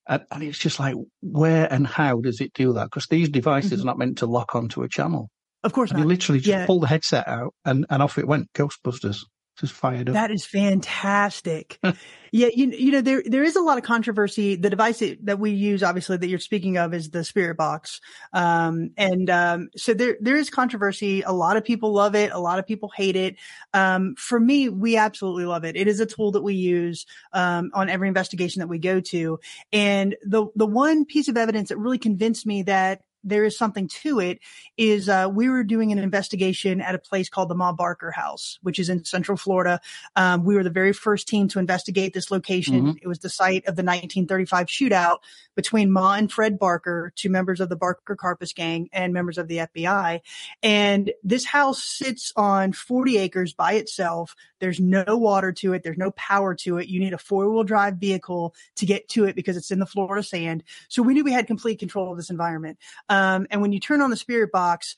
And, 0.08 0.22
and 0.30 0.42
it's 0.42 0.58
just 0.58 0.78
like, 0.80 0.94
where 1.20 1.72
and 1.72 1.86
how 1.86 2.20
does 2.20 2.40
it 2.40 2.52
do 2.52 2.74
that? 2.74 2.84
Because 2.84 3.06
these 3.06 3.28
devices 3.28 3.72
mm-hmm. 3.72 3.82
are 3.82 3.86
not 3.86 3.98
meant 3.98 4.18
to 4.18 4.26
lock 4.26 4.54
onto 4.54 4.82
a 4.82 4.88
channel. 4.88 5.30
Of 5.64 5.72
course 5.72 5.90
and 5.90 5.98
not. 5.98 6.04
You 6.04 6.08
literally 6.08 6.40
just 6.40 6.48
yeah. 6.48 6.66
pull 6.66 6.80
the 6.80 6.88
headset 6.88 7.28
out 7.28 7.54
and, 7.64 7.86
and 7.88 8.02
off 8.02 8.18
it 8.18 8.26
went. 8.26 8.52
Ghostbusters 8.52 9.18
just 9.58 9.72
fired 9.72 10.08
up. 10.08 10.14
That 10.14 10.30
is 10.30 10.44
fantastic. 10.44 11.78
yeah, 12.32 12.48
you, 12.54 12.70
you 12.70 12.92
know 12.92 13.00
there 13.00 13.22
there 13.24 13.44
is 13.44 13.56
a 13.56 13.60
lot 13.60 13.78
of 13.78 13.84
controversy. 13.84 14.56
The 14.56 14.70
device 14.70 15.02
that 15.22 15.38
we 15.38 15.50
use, 15.50 15.82
obviously, 15.82 16.16
that 16.16 16.26
you're 16.26 16.38
speaking 16.38 16.78
of, 16.78 16.94
is 16.94 17.10
the 17.10 17.22
Spirit 17.22 17.56
Box, 17.56 18.00
um, 18.32 18.90
and 18.96 19.28
um, 19.28 19.68
so 19.76 19.92
there 19.92 20.16
there 20.20 20.36
is 20.36 20.48
controversy. 20.48 21.22
A 21.22 21.32
lot 21.32 21.56
of 21.56 21.64
people 21.64 21.92
love 21.92 22.14
it. 22.14 22.32
A 22.32 22.38
lot 22.38 22.58
of 22.58 22.66
people 22.66 22.90
hate 22.94 23.16
it. 23.16 23.36
Um, 23.74 24.14
for 24.16 24.40
me, 24.40 24.68
we 24.68 24.96
absolutely 24.96 25.44
love 25.44 25.64
it. 25.64 25.76
It 25.76 25.86
is 25.86 26.00
a 26.00 26.06
tool 26.06 26.32
that 26.32 26.42
we 26.42 26.54
use 26.54 27.04
um, 27.32 27.70
on 27.74 27.90
every 27.90 28.08
investigation 28.08 28.60
that 28.60 28.68
we 28.68 28.78
go 28.78 29.00
to, 29.00 29.38
and 29.72 30.16
the 30.24 30.46
the 30.56 30.66
one 30.66 31.04
piece 31.04 31.28
of 31.28 31.36
evidence 31.36 31.68
that 31.68 31.76
really 31.76 31.98
convinced 31.98 32.46
me 32.46 32.62
that 32.62 33.02
there 33.24 33.44
is 33.44 33.56
something 33.56 33.88
to 33.88 34.20
it 34.20 34.40
is 34.76 35.08
uh, 35.08 35.28
we 35.32 35.48
were 35.48 35.64
doing 35.64 35.92
an 35.92 35.98
investigation 35.98 36.80
at 36.80 36.94
a 36.94 36.98
place 36.98 37.28
called 37.28 37.48
the 37.48 37.54
Ma 37.54 37.72
Barker 37.72 38.10
House, 38.10 38.58
which 38.62 38.78
is 38.78 38.88
in 38.88 39.04
Central 39.04 39.36
Florida. 39.36 39.80
Um, 40.16 40.44
we 40.44 40.54
were 40.54 40.64
the 40.64 40.70
very 40.70 40.92
first 40.92 41.28
team 41.28 41.48
to 41.48 41.58
investigate 41.58 42.14
this 42.14 42.30
location. 42.30 42.74
Mm-hmm. 42.74 42.98
It 43.02 43.08
was 43.08 43.20
the 43.20 43.28
site 43.28 43.64
of 43.66 43.76
the 43.76 43.82
1935 43.82 44.66
shootout 44.66 45.18
between 45.54 45.90
Ma 45.90 46.14
and 46.14 46.30
Fred 46.30 46.58
Barker, 46.58 47.12
two 47.14 47.30
members 47.30 47.60
of 47.60 47.68
the 47.68 47.76
Barker 47.76 48.16
Karpis 48.16 48.54
gang 48.54 48.88
and 48.92 49.12
members 49.12 49.38
of 49.38 49.48
the 49.48 49.58
FBI. 49.58 50.20
And 50.62 51.12
this 51.22 51.44
house 51.44 51.82
sits 51.82 52.32
on 52.36 52.72
40 52.72 53.18
acres 53.18 53.54
by 53.54 53.74
itself. 53.74 54.34
There's 54.62 54.78
no 54.78 55.04
water 55.08 55.50
to 55.54 55.72
it. 55.72 55.82
There's 55.82 55.98
no 55.98 56.12
power 56.12 56.54
to 56.54 56.78
it. 56.78 56.86
You 56.86 57.00
need 57.00 57.14
a 57.14 57.18
four 57.18 57.50
wheel 57.50 57.64
drive 57.64 57.96
vehicle 57.96 58.54
to 58.76 58.86
get 58.86 59.08
to 59.08 59.24
it 59.24 59.34
because 59.34 59.56
it's 59.56 59.72
in 59.72 59.80
the 59.80 59.86
Florida 59.86 60.22
sand. 60.22 60.62
So 60.88 61.02
we 61.02 61.14
knew 61.14 61.24
we 61.24 61.32
had 61.32 61.48
complete 61.48 61.80
control 61.80 62.12
of 62.12 62.16
this 62.16 62.30
environment. 62.30 62.78
Um, 63.08 63.48
and 63.50 63.60
when 63.60 63.72
you 63.72 63.80
turn 63.80 64.00
on 64.00 64.10
the 64.10 64.16
spirit 64.16 64.52
box, 64.52 64.94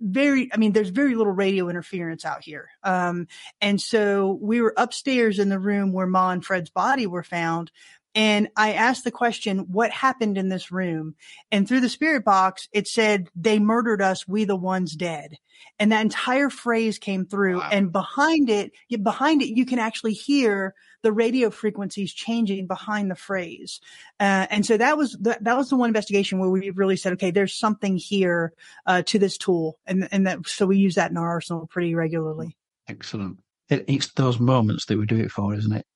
very, 0.00 0.50
I 0.52 0.56
mean, 0.56 0.72
there's 0.72 0.88
very 0.88 1.14
little 1.14 1.32
radio 1.32 1.68
interference 1.68 2.24
out 2.24 2.42
here. 2.42 2.68
Um, 2.82 3.28
and 3.60 3.80
so 3.80 4.38
we 4.42 4.60
were 4.60 4.74
upstairs 4.76 5.38
in 5.38 5.50
the 5.50 5.60
room 5.60 5.92
where 5.92 6.08
Ma 6.08 6.30
and 6.30 6.44
Fred's 6.44 6.70
body 6.70 7.06
were 7.06 7.22
found. 7.22 7.70
And 8.16 8.48
I 8.56 8.72
asked 8.72 9.04
the 9.04 9.10
question, 9.10 9.58
what 9.70 9.90
happened 9.90 10.38
in 10.38 10.48
this 10.48 10.72
room? 10.72 11.14
And 11.52 11.68
through 11.68 11.82
the 11.82 11.88
spirit 11.90 12.24
box, 12.24 12.66
it 12.72 12.88
said, 12.88 13.28
they 13.36 13.58
murdered 13.58 14.00
us. 14.00 14.26
We 14.26 14.46
the 14.46 14.56
ones 14.56 14.96
dead. 14.96 15.36
And 15.78 15.92
that 15.92 16.00
entire 16.00 16.48
phrase 16.48 16.98
came 16.98 17.26
through 17.26 17.58
wow. 17.58 17.68
and 17.70 17.92
behind 17.92 18.48
it, 18.48 18.72
behind 19.02 19.42
it, 19.42 19.48
you 19.48 19.66
can 19.66 19.78
actually 19.78 20.14
hear 20.14 20.74
the 21.02 21.12
radio 21.12 21.50
frequencies 21.50 22.12
changing 22.12 22.66
behind 22.66 23.10
the 23.10 23.14
phrase. 23.14 23.80
Uh, 24.18 24.46
and 24.50 24.64
so 24.64 24.78
that 24.78 24.96
was 24.96 25.12
the, 25.20 25.36
that 25.42 25.56
was 25.56 25.68
the 25.68 25.76
one 25.76 25.90
investigation 25.90 26.38
where 26.38 26.48
we 26.48 26.70
really 26.70 26.96
said, 26.96 27.12
okay, 27.12 27.30
there's 27.30 27.54
something 27.54 27.98
here, 27.98 28.54
uh, 28.86 29.02
to 29.02 29.18
this 29.18 29.36
tool. 29.36 29.78
And, 29.86 30.08
and 30.10 30.26
that, 30.26 30.46
so 30.46 30.64
we 30.64 30.78
use 30.78 30.94
that 30.94 31.10
in 31.10 31.18
our 31.18 31.28
arsenal 31.28 31.66
pretty 31.66 31.94
regularly. 31.94 32.56
Excellent. 32.88 33.40
It, 33.68 33.84
it's 33.88 34.12
those 34.12 34.40
moments 34.40 34.86
that 34.86 34.96
we 34.96 35.04
do 35.04 35.16
it 35.16 35.30
for, 35.30 35.54
isn't 35.54 35.72
it? 35.72 35.86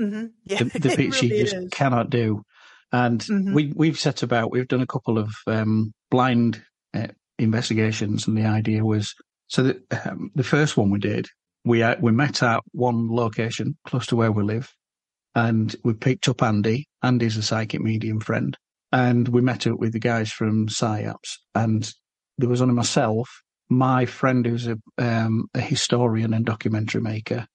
Mm-hmm. 0.00 0.26
Yeah, 0.44 0.64
the, 0.64 0.78
the 0.78 0.88
really 0.88 1.04
you 1.04 1.44
just 1.44 1.54
is. 1.54 1.70
cannot 1.70 2.10
do. 2.10 2.42
And 2.92 3.20
mm-hmm. 3.20 3.54
we, 3.54 3.72
we've 3.74 3.98
set 3.98 4.22
about, 4.22 4.50
we've 4.50 4.68
done 4.68 4.82
a 4.82 4.86
couple 4.86 5.18
of 5.18 5.34
um, 5.46 5.94
blind 6.10 6.62
uh, 6.94 7.08
investigations, 7.38 8.26
and 8.26 8.36
the 8.36 8.44
idea 8.44 8.84
was 8.84 9.14
so 9.48 9.62
that, 9.64 10.06
um, 10.06 10.30
the 10.34 10.44
first 10.44 10.76
one 10.76 10.90
we 10.90 10.98
did, 10.98 11.26
we 11.64 11.82
uh, 11.82 11.96
we 12.00 12.12
met 12.12 12.42
at 12.42 12.60
one 12.72 13.08
location 13.10 13.76
close 13.86 14.06
to 14.06 14.16
where 14.16 14.32
we 14.32 14.42
live, 14.42 14.72
and 15.34 15.74
we 15.84 15.94
picked 15.94 16.28
up 16.28 16.42
Andy. 16.42 16.88
Andy's 17.02 17.36
a 17.36 17.42
psychic 17.42 17.80
medium 17.80 18.20
friend, 18.20 18.56
and 18.90 19.28
we 19.28 19.40
met 19.40 19.66
up 19.66 19.78
with 19.78 19.92
the 19.92 19.98
guys 19.98 20.30
from 20.32 20.68
PsyOps, 20.68 21.36
and 21.54 21.90
there 22.38 22.48
was 22.48 22.62
only 22.62 22.74
myself, 22.74 23.28
my 23.68 24.06
friend 24.06 24.44
who's 24.44 24.66
a 24.66 24.76
um, 24.98 25.46
a 25.54 25.60
historian 25.60 26.34
and 26.34 26.44
documentary 26.44 27.00
maker, 27.00 27.46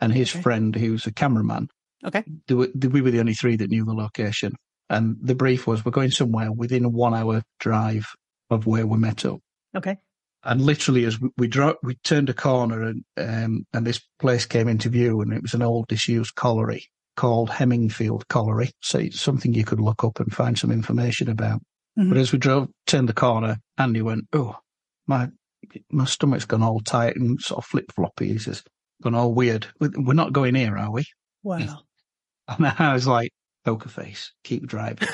and 0.00 0.12
his 0.12 0.32
okay. 0.32 0.42
friend 0.42 0.74
who's 0.74 1.06
a 1.06 1.12
cameraman. 1.12 1.68
Okay. 2.06 2.24
Were, 2.48 2.68
we 2.74 3.00
were 3.00 3.10
the 3.10 3.20
only 3.20 3.34
three 3.34 3.56
that 3.56 3.70
knew 3.70 3.84
the 3.84 3.94
location. 3.94 4.54
And 4.88 5.16
the 5.20 5.34
brief 5.34 5.66
was 5.66 5.84
we're 5.84 5.90
going 5.90 6.10
somewhere 6.10 6.52
within 6.52 6.84
a 6.84 6.88
one 6.88 7.14
hour 7.14 7.42
drive 7.58 8.06
of 8.50 8.66
where 8.66 8.86
we 8.86 8.98
met 8.98 9.24
up. 9.24 9.40
Okay. 9.76 9.96
And 10.44 10.60
literally, 10.60 11.04
as 11.04 11.20
we 11.20 11.30
we, 11.36 11.48
dro- 11.48 11.76
we 11.82 11.96
turned 12.04 12.28
a 12.28 12.34
corner, 12.34 12.82
and 12.82 13.04
um, 13.16 13.66
and 13.72 13.84
this 13.84 14.00
place 14.20 14.46
came 14.46 14.68
into 14.68 14.88
view, 14.88 15.20
and 15.20 15.32
it 15.32 15.42
was 15.42 15.54
an 15.54 15.62
old 15.62 15.88
disused 15.88 16.36
colliery 16.36 16.86
called 17.16 17.50
Hemingfield 17.50 18.28
Colliery. 18.28 18.70
So 18.80 18.98
it's 18.98 19.20
something 19.20 19.54
you 19.54 19.64
could 19.64 19.80
look 19.80 20.04
up 20.04 20.20
and 20.20 20.32
find 20.32 20.56
some 20.56 20.70
information 20.70 21.28
about. 21.28 21.60
Mm-hmm. 21.98 22.10
But 22.10 22.18
as 22.18 22.30
we 22.30 22.38
drove, 22.38 22.68
turned 22.86 23.08
the 23.08 23.12
corner, 23.12 23.56
Andy 23.76 24.02
went, 24.02 24.26
"Oh, 24.32 24.56
my 25.08 25.30
my 25.90 26.04
stomach's 26.04 26.44
gone 26.44 26.62
all 26.62 26.78
tight 26.78 27.16
and 27.16 27.40
sort 27.40 27.58
of 27.58 27.64
flip 27.64 27.90
floppy." 27.90 28.28
He 28.28 28.38
says, 28.38 28.62
gone 29.02 29.14
all 29.14 29.34
weird. 29.34 29.66
We're 29.80 30.14
not 30.14 30.32
going 30.32 30.54
here, 30.54 30.76
are 30.76 30.90
we? 30.90 31.04
Wow. 31.42 31.80
And 32.58 32.66
I 32.66 32.92
was 32.92 33.06
like, 33.06 33.32
poker 33.64 33.88
face, 33.88 34.32
keep 34.44 34.66
driving. 34.66 35.08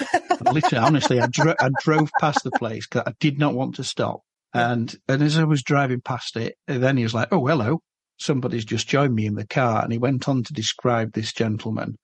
literally, 0.52 0.84
honestly, 0.84 1.20
I, 1.20 1.26
dro- 1.26 1.54
I 1.58 1.70
drove 1.80 2.10
past 2.20 2.44
the 2.44 2.50
place 2.50 2.86
because 2.86 3.04
I 3.06 3.14
did 3.18 3.38
not 3.38 3.54
want 3.54 3.76
to 3.76 3.84
stop. 3.84 4.20
And, 4.54 4.94
and 5.08 5.22
as 5.22 5.38
I 5.38 5.44
was 5.44 5.62
driving 5.62 6.02
past 6.02 6.36
it, 6.36 6.56
then 6.66 6.98
he 6.98 7.02
was 7.02 7.14
like, 7.14 7.28
oh, 7.32 7.46
hello. 7.46 7.80
Somebody's 8.18 8.66
just 8.66 8.86
joined 8.86 9.14
me 9.14 9.26
in 9.26 9.34
the 9.34 9.46
car. 9.46 9.82
And 9.82 9.90
he 9.90 9.98
went 9.98 10.28
on 10.28 10.44
to 10.44 10.52
describe 10.52 11.12
this 11.12 11.32
gentleman. 11.32 11.96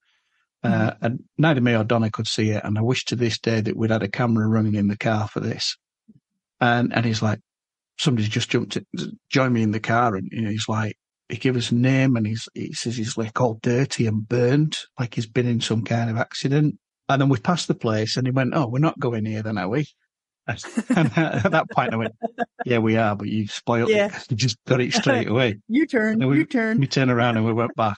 Uh, 0.63 0.91
mm-hmm. 0.91 1.05
And 1.05 1.23
neither 1.37 1.61
me 1.61 1.75
or 1.75 1.83
Donna 1.83 2.09
could 2.09 2.27
see 2.27 2.49
it. 2.49 2.63
And 2.63 2.77
I 2.77 2.81
wish 2.81 3.05
to 3.05 3.15
this 3.15 3.39
day 3.39 3.61
that 3.61 3.77
we'd 3.77 3.91
had 3.91 4.03
a 4.03 4.09
camera 4.09 4.47
running 4.47 4.75
in 4.75 4.87
the 4.87 4.97
car 4.97 5.27
for 5.27 5.39
this. 5.39 5.77
And, 6.59 6.93
and 6.93 7.05
he's 7.05 7.21
like, 7.21 7.39
somebody's 7.99 8.29
just 8.29 8.49
jumped, 8.49 8.73
to, 8.73 8.85
joined 9.29 9.53
me 9.53 9.61
in 9.61 9.71
the 9.71 9.79
car. 9.79 10.15
And 10.15 10.27
you 10.31 10.41
know, 10.41 10.49
he's 10.49 10.67
like, 10.67 10.97
he 11.29 11.37
gave 11.37 11.55
us 11.55 11.71
a 11.71 11.75
name 11.75 12.15
and 12.15 12.25
he's, 12.25 12.49
he 12.53 12.73
says 12.73 12.97
he's 12.97 13.17
like 13.17 13.39
all 13.39 13.59
dirty 13.61 14.07
and 14.07 14.27
burnt, 14.27 14.79
like 14.99 15.13
he's 15.13 15.27
been 15.27 15.47
in 15.47 15.61
some 15.61 15.83
kind 15.83 16.09
of 16.09 16.17
accident. 16.17 16.77
And 17.07 17.21
then 17.21 17.29
we 17.29 17.37
passed 17.37 17.67
the 17.67 17.75
place 17.75 18.17
and 18.17 18.27
he 18.27 18.31
went, 18.31 18.53
Oh, 18.55 18.67
we're 18.67 18.79
not 18.79 18.99
going 18.99 19.25
here 19.25 19.43
then, 19.43 19.57
are 19.57 19.69
we? 19.69 19.85
and 20.47 20.57
at 21.17 21.51
that 21.51 21.69
point 21.71 21.93
I 21.93 21.97
went, 21.97 22.15
Yeah, 22.65 22.79
we 22.79 22.97
are, 22.97 23.15
but 23.15 23.27
you 23.27 23.47
spoiled 23.47 23.89
yeah. 23.89 24.07
it. 24.15 24.25
You 24.31 24.37
just 24.37 24.57
got 24.67 24.81
it 24.81 24.93
straight 24.93 25.27
away. 25.29 25.59
you 25.67 25.85
turn, 25.85 26.27
we, 26.27 26.39
you 26.39 26.45
turn. 26.45 26.79
We 26.79 26.87
turned 26.87 27.11
around 27.11 27.37
and 27.37 27.45
we 27.45 27.53
went 27.53 27.75
back 27.75 27.97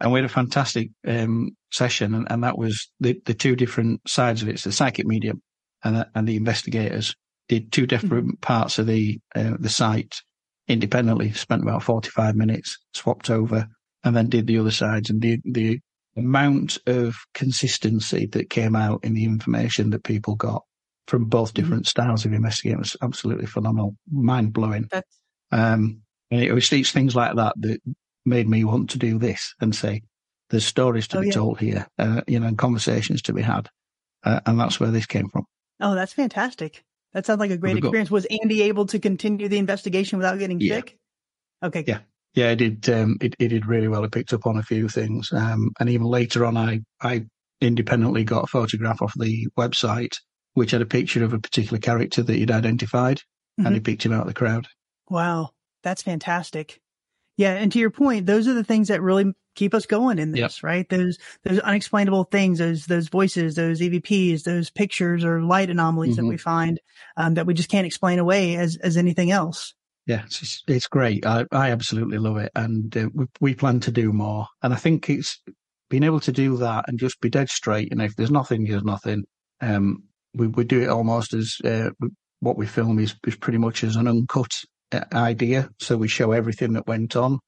and 0.00 0.12
we 0.12 0.18
had 0.20 0.30
a 0.30 0.32
fantastic 0.32 0.90
um, 1.06 1.56
session. 1.72 2.14
And, 2.14 2.26
and, 2.30 2.44
that 2.44 2.58
was 2.58 2.90
the, 3.00 3.20
the 3.24 3.34
two 3.34 3.56
different 3.56 4.02
sides 4.06 4.42
of 4.42 4.48
it. 4.48 4.52
It's 4.52 4.64
the 4.64 4.72
psychic 4.72 5.06
medium 5.06 5.42
and, 5.82 5.96
the, 5.96 6.08
and 6.14 6.28
the 6.28 6.36
investigators 6.36 7.14
did 7.48 7.72
two 7.72 7.86
different 7.86 8.26
mm-hmm. 8.26 8.40
parts 8.42 8.78
of 8.78 8.86
the, 8.86 9.18
uh, 9.34 9.54
the 9.58 9.70
site 9.70 10.16
independently, 10.68 11.32
spent 11.32 11.62
about 11.62 11.82
45 11.82 12.36
minutes, 12.36 12.78
swapped 12.92 13.30
over, 13.30 13.68
and 14.04 14.16
then 14.16 14.28
did 14.28 14.46
the 14.46 14.58
other 14.58 14.70
sides. 14.70 15.10
And 15.10 15.20
the, 15.20 15.40
the 15.44 15.80
amount 16.16 16.78
of 16.86 17.16
consistency 17.34 18.26
that 18.32 18.50
came 18.50 18.74
out 18.74 19.04
in 19.04 19.14
the 19.14 19.24
information 19.24 19.90
that 19.90 20.04
people 20.04 20.34
got 20.34 20.62
from 21.06 21.26
both 21.26 21.52
mm-hmm. 21.52 21.62
different 21.62 21.86
styles 21.86 22.24
of 22.24 22.32
investigating 22.32 22.78
was 22.78 22.96
absolutely 23.02 23.46
phenomenal, 23.46 23.96
mind 24.10 24.52
blowing. 24.52 24.88
Um, 25.52 26.02
and 26.30 26.42
it 26.42 26.52
was 26.52 26.68
these 26.68 26.90
things 26.90 27.14
like 27.14 27.36
that 27.36 27.54
that 27.60 27.80
made 28.24 28.48
me 28.48 28.64
want 28.64 28.90
to 28.90 28.98
do 28.98 29.18
this 29.18 29.54
and 29.60 29.74
say, 29.74 30.02
there's 30.50 30.66
stories 30.66 31.08
to 31.08 31.18
oh, 31.18 31.20
be 31.20 31.26
yeah. 31.28 31.32
told 31.32 31.58
here, 31.58 31.86
uh, 31.98 32.20
you 32.26 32.38
know, 32.38 32.46
and 32.46 32.58
conversations 32.58 33.22
to 33.22 33.32
be 33.32 33.42
had. 33.42 33.68
Uh, 34.24 34.40
and 34.46 34.58
that's 34.58 34.80
where 34.80 34.90
this 34.90 35.06
came 35.06 35.28
from. 35.28 35.44
Oh, 35.80 35.94
that's 35.94 36.12
fantastic. 36.12 36.84
That 37.16 37.24
sounds 37.24 37.40
like 37.40 37.50
a 37.50 37.56
great 37.56 37.78
experience. 37.78 38.10
Was 38.10 38.26
Andy 38.26 38.60
able 38.60 38.84
to 38.88 38.98
continue 38.98 39.48
the 39.48 39.56
investigation 39.56 40.18
without 40.18 40.38
getting 40.38 40.60
yeah. 40.60 40.74
sick? 40.74 40.98
Okay. 41.64 41.82
Yeah. 41.86 42.00
Yeah, 42.34 42.50
it 42.50 42.56
did. 42.56 42.90
Um, 42.90 43.16
it, 43.22 43.34
it 43.38 43.48
did 43.48 43.64
really 43.64 43.88
well. 43.88 44.04
It 44.04 44.12
picked 44.12 44.34
up 44.34 44.46
on 44.46 44.58
a 44.58 44.62
few 44.62 44.86
things, 44.86 45.32
um, 45.32 45.70
and 45.80 45.88
even 45.88 46.06
later 46.06 46.44
on, 46.44 46.58
I 46.58 46.80
I 47.00 47.24
independently 47.62 48.22
got 48.22 48.44
a 48.44 48.48
photograph 48.48 49.00
off 49.00 49.14
the 49.16 49.48
website 49.58 50.12
which 50.52 50.72
had 50.72 50.82
a 50.82 50.86
picture 50.86 51.24
of 51.24 51.32
a 51.32 51.38
particular 51.38 51.78
character 51.78 52.22
that 52.22 52.34
he'd 52.34 52.50
identified, 52.50 53.16
mm-hmm. 53.16 53.64
and 53.64 53.74
he 53.74 53.80
picked 53.80 54.04
him 54.04 54.12
out 54.12 54.22
of 54.22 54.26
the 54.26 54.34
crowd. 54.34 54.66
Wow, 55.08 55.52
that's 55.82 56.02
fantastic. 56.02 56.82
Yeah, 57.36 57.52
and 57.52 57.70
to 57.72 57.78
your 57.78 57.90
point, 57.90 58.26
those 58.26 58.48
are 58.48 58.54
the 58.54 58.64
things 58.64 58.88
that 58.88 59.02
really 59.02 59.32
keep 59.54 59.74
us 59.74 59.86
going 59.86 60.18
in 60.18 60.32
this, 60.32 60.38
yep. 60.40 60.62
right? 60.62 60.88
Those 60.88 61.18
those 61.44 61.58
unexplainable 61.58 62.24
things, 62.24 62.58
those 62.58 62.86
those 62.86 63.08
voices, 63.08 63.56
those 63.56 63.80
EVPs, 63.80 64.44
those 64.44 64.70
pictures 64.70 65.24
or 65.24 65.42
light 65.42 65.68
anomalies 65.68 66.16
mm-hmm. 66.16 66.26
that 66.26 66.28
we 66.28 66.36
find 66.36 66.80
um, 67.16 67.34
that 67.34 67.46
we 67.46 67.54
just 67.54 67.70
can't 67.70 67.86
explain 67.86 68.18
away 68.18 68.56
as 68.56 68.76
as 68.76 68.96
anything 68.96 69.30
else. 69.30 69.74
Yeah, 70.06 70.22
it's, 70.24 70.62
it's 70.68 70.86
great. 70.86 71.26
I, 71.26 71.46
I 71.50 71.72
absolutely 71.72 72.18
love 72.18 72.36
it, 72.36 72.52
and 72.54 72.96
uh, 72.96 73.08
we 73.12 73.26
we 73.40 73.54
plan 73.54 73.80
to 73.80 73.90
do 73.90 74.12
more. 74.12 74.46
And 74.62 74.72
I 74.72 74.76
think 74.76 75.10
it's 75.10 75.40
being 75.90 76.04
able 76.04 76.20
to 76.20 76.32
do 76.32 76.56
that 76.58 76.84
and 76.88 76.98
just 76.98 77.20
be 77.20 77.28
dead 77.28 77.50
straight. 77.50 77.92
And 77.92 78.00
if 78.00 78.14
there's 78.16 78.30
nothing, 78.30 78.64
there's 78.64 78.84
nothing. 78.84 79.24
Um, 79.60 80.04
we 80.32 80.46
we 80.46 80.64
do 80.64 80.80
it 80.80 80.88
almost 80.88 81.34
as 81.34 81.56
uh, 81.64 81.90
what 82.40 82.56
we 82.56 82.66
film 82.66 82.98
is 82.98 83.14
is 83.26 83.36
pretty 83.36 83.58
much 83.58 83.82
as 83.84 83.96
an 83.96 84.06
uncut 84.06 84.52
idea. 85.12 85.70
So 85.78 85.96
we 85.96 86.08
show 86.08 86.32
everything 86.32 86.74
that 86.74 86.86
went 86.86 87.16
on. 87.16 87.38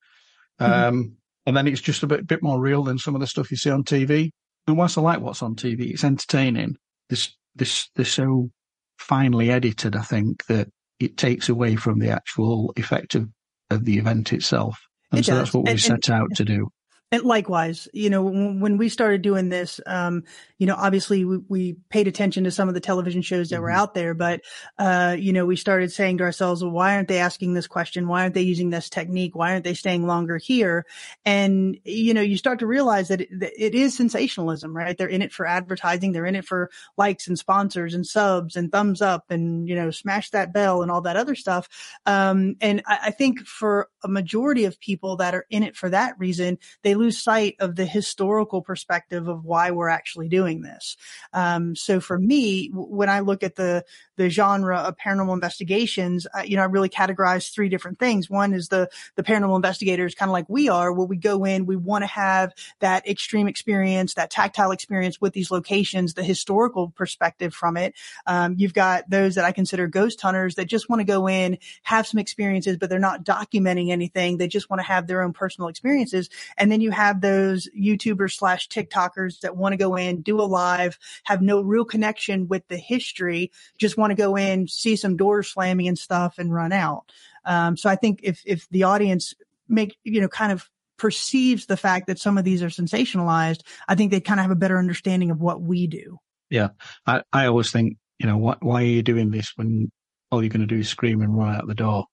Mm-hmm. 0.61 0.73
Um, 0.73 1.17
and 1.47 1.57
then 1.57 1.67
it's 1.67 1.81
just 1.81 2.03
a 2.03 2.07
bit 2.07 2.27
bit 2.27 2.43
more 2.43 2.61
real 2.61 2.85
than 2.85 2.99
some 2.99 3.15
of 3.15 3.21
the 3.21 3.27
stuff 3.27 3.51
you 3.51 3.57
see 3.57 3.71
on 3.71 3.85
TV. 3.85 4.31
And 4.67 4.77
whilst 4.77 4.99
I 4.99 5.01
like 5.01 5.21
what's 5.21 5.43
on 5.43 5.55
TV, 5.55 5.91
it's 5.91 6.05
entertaining. 6.05 6.77
This 7.09 7.35
this 7.55 7.89
they're 7.95 8.05
so 8.05 8.51
finely 8.99 9.51
edited. 9.51 9.97
I 9.97 10.03
think 10.03 10.45
that 10.47 10.69
it 11.01 11.17
takes 11.17 11.49
away 11.49 11.77
from 11.77 12.01
the 12.01 12.11
actual 12.11 12.73
effect 12.77 13.15
of, 13.15 13.29
of 13.71 13.85
the 13.85 13.99
event 13.99 14.33
itself. 14.33 14.79
And 15.11 15.21
it 15.21 15.25
so 15.25 15.33
does. 15.33 15.39
that's 15.39 15.55
what 15.55 15.67
we 15.67 15.79
set 15.79 16.11
out 16.11 16.29
to 16.37 16.45
do. 16.45 16.69
And 17.11 17.23
likewise, 17.23 17.89
you 17.95 18.11
know, 18.11 18.23
when 18.23 18.77
we 18.77 18.91
started 18.91 19.23
doing 19.23 19.49
this, 19.49 19.81
um, 19.87 20.25
you 20.59 20.67
know, 20.67 20.75
obviously 20.77 21.25
we, 21.25 21.39
we, 21.49 21.77
paid 21.89 22.07
attention 22.07 22.45
to 22.45 22.51
some 22.51 22.69
of 22.69 22.75
the 22.75 22.81
television 22.81 23.23
shows 23.23 23.49
that 23.49 23.57
mm-hmm. 23.57 23.63
were 23.63 23.71
out 23.71 23.95
there, 23.95 24.13
but, 24.13 24.43
uh, 24.79 25.17
you 25.19 25.33
know, 25.33 25.47
we 25.47 25.57
started 25.57 25.91
saying 25.91 26.19
to 26.19 26.25
ourselves, 26.25 26.63
well, 26.63 26.73
why 26.73 26.95
aren't 26.95 27.09
they 27.09 27.19
asking 27.19 27.55
this 27.55 27.67
question? 27.67 28.09
Why 28.09 28.23
aren't 28.23 28.35
they 28.35 28.43
using 28.43 28.69
this 28.69 28.91
technique? 28.91 29.35
Why 29.35 29.53
aren't 29.53 29.65
they 29.65 29.73
staying 29.73 30.07
longer 30.07 30.37
here? 30.37 30.85
And, 31.25 31.79
you 31.85 32.13
know, 32.13 32.21
you 32.21 32.37
start 32.37 32.59
to 32.59 32.67
realize 32.67 33.09
that 33.09 33.23
it, 33.23 33.41
that 33.41 33.53
it 33.57 33.75
is 33.75 33.97
sensationalism, 33.97 34.77
right? 34.77 34.99
They're 34.99 35.09
in 35.09 35.23
it 35.23 35.33
for 35.33 35.47
advertising. 35.47 36.13
They're 36.13 36.27
in 36.27 36.37
it 36.37 36.45
for 36.45 36.71
likes 36.99 37.27
and 37.27 37.39
sponsors 37.39 37.95
and 37.95 38.07
subs 38.07 38.55
and 38.55 38.71
thumbs 38.71 39.01
up 39.01 39.31
and, 39.31 39.67
you 39.67 39.75
know, 39.75 39.91
smash 39.91 40.31
that 40.31 40.53
bell 40.53 40.83
and 40.83 40.91
all 40.91 41.03
that 41.03 41.17
other 41.17 41.35
stuff. 41.35 41.69
Um, 42.05 42.57
and 42.61 42.83
I, 42.87 42.99
I 43.05 43.11
think 43.13 43.47
for 43.47 43.89
a 44.05 44.09
majority 44.09 44.65
of 44.65 44.79
people 44.79 45.17
that 45.17 45.35
are 45.35 45.47
in 45.49 45.63
it 45.63 45.75
for 45.75 45.89
that 45.89 46.19
reason, 46.19 46.59
they 46.83 46.98
lose 46.99 47.23
sight 47.23 47.57
of 47.61 47.77
the 47.77 47.87
historical 47.87 48.63
perspective 48.63 49.29
of 49.29 49.45
why 49.45 49.71
we're 49.71 49.89
actually 49.89 50.29
doing 50.29 50.63
this. 50.63 50.97
Um, 51.33 51.75
so 51.77 52.01
for 52.01 52.19
me, 52.19 52.71
when 52.73 53.09
I 53.09 53.21
look 53.21 53.43
at 53.43 53.57
the 53.57 53.85
the 54.17 54.29
genre 54.29 54.79
of 54.79 54.97
paranormal 54.97 55.33
investigations, 55.33 56.27
you 56.45 56.57
know, 56.57 56.63
I 56.63 56.67
really 56.67 56.89
categorize 56.89 57.53
three 57.53 57.69
different 57.69 57.99
things. 58.01 58.29
One 58.29 58.53
is 58.53 58.69
the 58.69 58.89
the 59.15 59.23
paranormal 59.23 59.57
investigators, 59.57 60.15
kind 60.15 60.29
of 60.29 60.33
like 60.33 60.49
we 60.49 60.69
are, 60.69 60.93
where 60.93 61.07
we 61.07 61.17
go 61.17 61.45
in, 61.45 61.67
we 61.67 61.77
want 61.77 62.03
to 62.03 62.07
have 62.07 62.53
that 62.81 63.07
extreme 63.09 63.49
experience, 63.49 64.15
that 64.15 64.31
tactile 64.31 64.73
experience 64.73 65.21
with 65.21 65.33
these 65.33 65.51
locations, 65.51 66.15
the 66.15 66.25
historical 66.25 66.91
perspective 66.91 67.55
from 67.55 67.77
it. 67.77 67.95
Um, 68.27 68.57
you've 68.59 68.75
got 68.75 69.09
those 69.09 69.37
that 69.37 69.45
I 69.45 69.53
consider 69.53 69.87
ghost 69.87 70.21
hunters 70.21 70.57
that 70.57 70.67
just 70.67 70.89
want 70.89 71.01
to 71.01 71.05
go 71.05 71.29
in, 71.29 71.59
have 71.83 72.07
some 72.07 72.19
experiences, 72.19 72.77
but 72.77 72.91
they're 72.91 72.99
not 72.99 73.25
documenting 73.25 73.91
anything. 73.91 74.37
They 74.37 74.49
just 74.49 74.69
want 74.69 74.81
to 74.81 74.87
have 74.87 75.07
their 75.07 75.23
own 75.23 75.33
personal 75.33 75.69
experiences. 75.69 76.29
And 76.57 76.71
then 76.73 76.81
you 76.81 76.88
have 76.93 77.21
those 77.21 77.69
YouTubers 77.79 78.35
slash 78.37 78.69
TikTokers 78.69 79.41
that 79.41 79.57
want 79.57 79.73
to 79.73 79.77
go 79.77 79.97
in, 79.97 80.23
do 80.23 80.41
a 80.41 80.43
live, 80.43 80.99
have 81.25 81.43
no 81.43 81.61
real 81.61 81.85
connection 81.85 82.49
with 82.49 82.67
the 82.69 82.77
history, 82.77 83.51
just 83.79 83.97
want 83.97 84.11
to 84.11 84.15
go 84.15 84.37
in, 84.37 84.69
see 84.69 84.97
some 84.97 85.17
doors 85.17 85.49
slamming 85.49 85.89
and 85.89 85.99
stuff 85.99 86.39
and 86.39 86.53
run 86.53 86.73
out. 86.73 87.13
Um, 87.45 87.77
so 87.77 87.89
I 87.89 87.97
think 87.97 88.21
if, 88.23 88.43
if 88.45 88.69
the 88.71 88.85
audience 88.85 89.35
make, 89.69 89.97
you 90.05 90.21
know, 90.21 90.29
kind 90.29 90.53
of 90.53 90.69
perceives 90.99 91.67
the 91.67 91.77
fact 91.77 92.09
that 92.09 92.19
some 92.19 92.39
of 92.39 92.45
these 92.45 92.63
are 92.63 92.69
sensationalized, 92.69 93.61
I 93.87 93.95
think 93.95 94.11
they 94.11 94.21
kind 94.21 94.41
of 94.41 94.45
have 94.45 94.51
a 94.51 94.57
better 94.57 94.79
understanding 94.79 95.31
of 95.31 95.41
what 95.41 95.61
we 95.61 95.87
do. 95.87 96.19
Yeah. 96.51 96.69
I, 97.07 97.23
I 97.33 97.47
always 97.47 97.71
think, 97.71 97.99
you 98.19 98.27
know, 98.27 98.37
what, 98.37 98.63
why 98.63 98.83
are 98.83 98.87
you 98.87 99.03
doing 99.03 99.31
this 99.31 99.53
when 99.57 99.91
all 100.31 100.43
you're 100.43 100.51
going 100.51 100.61
to 100.61 100.67
do 100.67 100.81
is 100.81 100.89
scream 100.89 101.23
and 101.23 101.37
run 101.37 101.55
out 101.55 101.67
the 101.67 101.75
door 101.75 102.07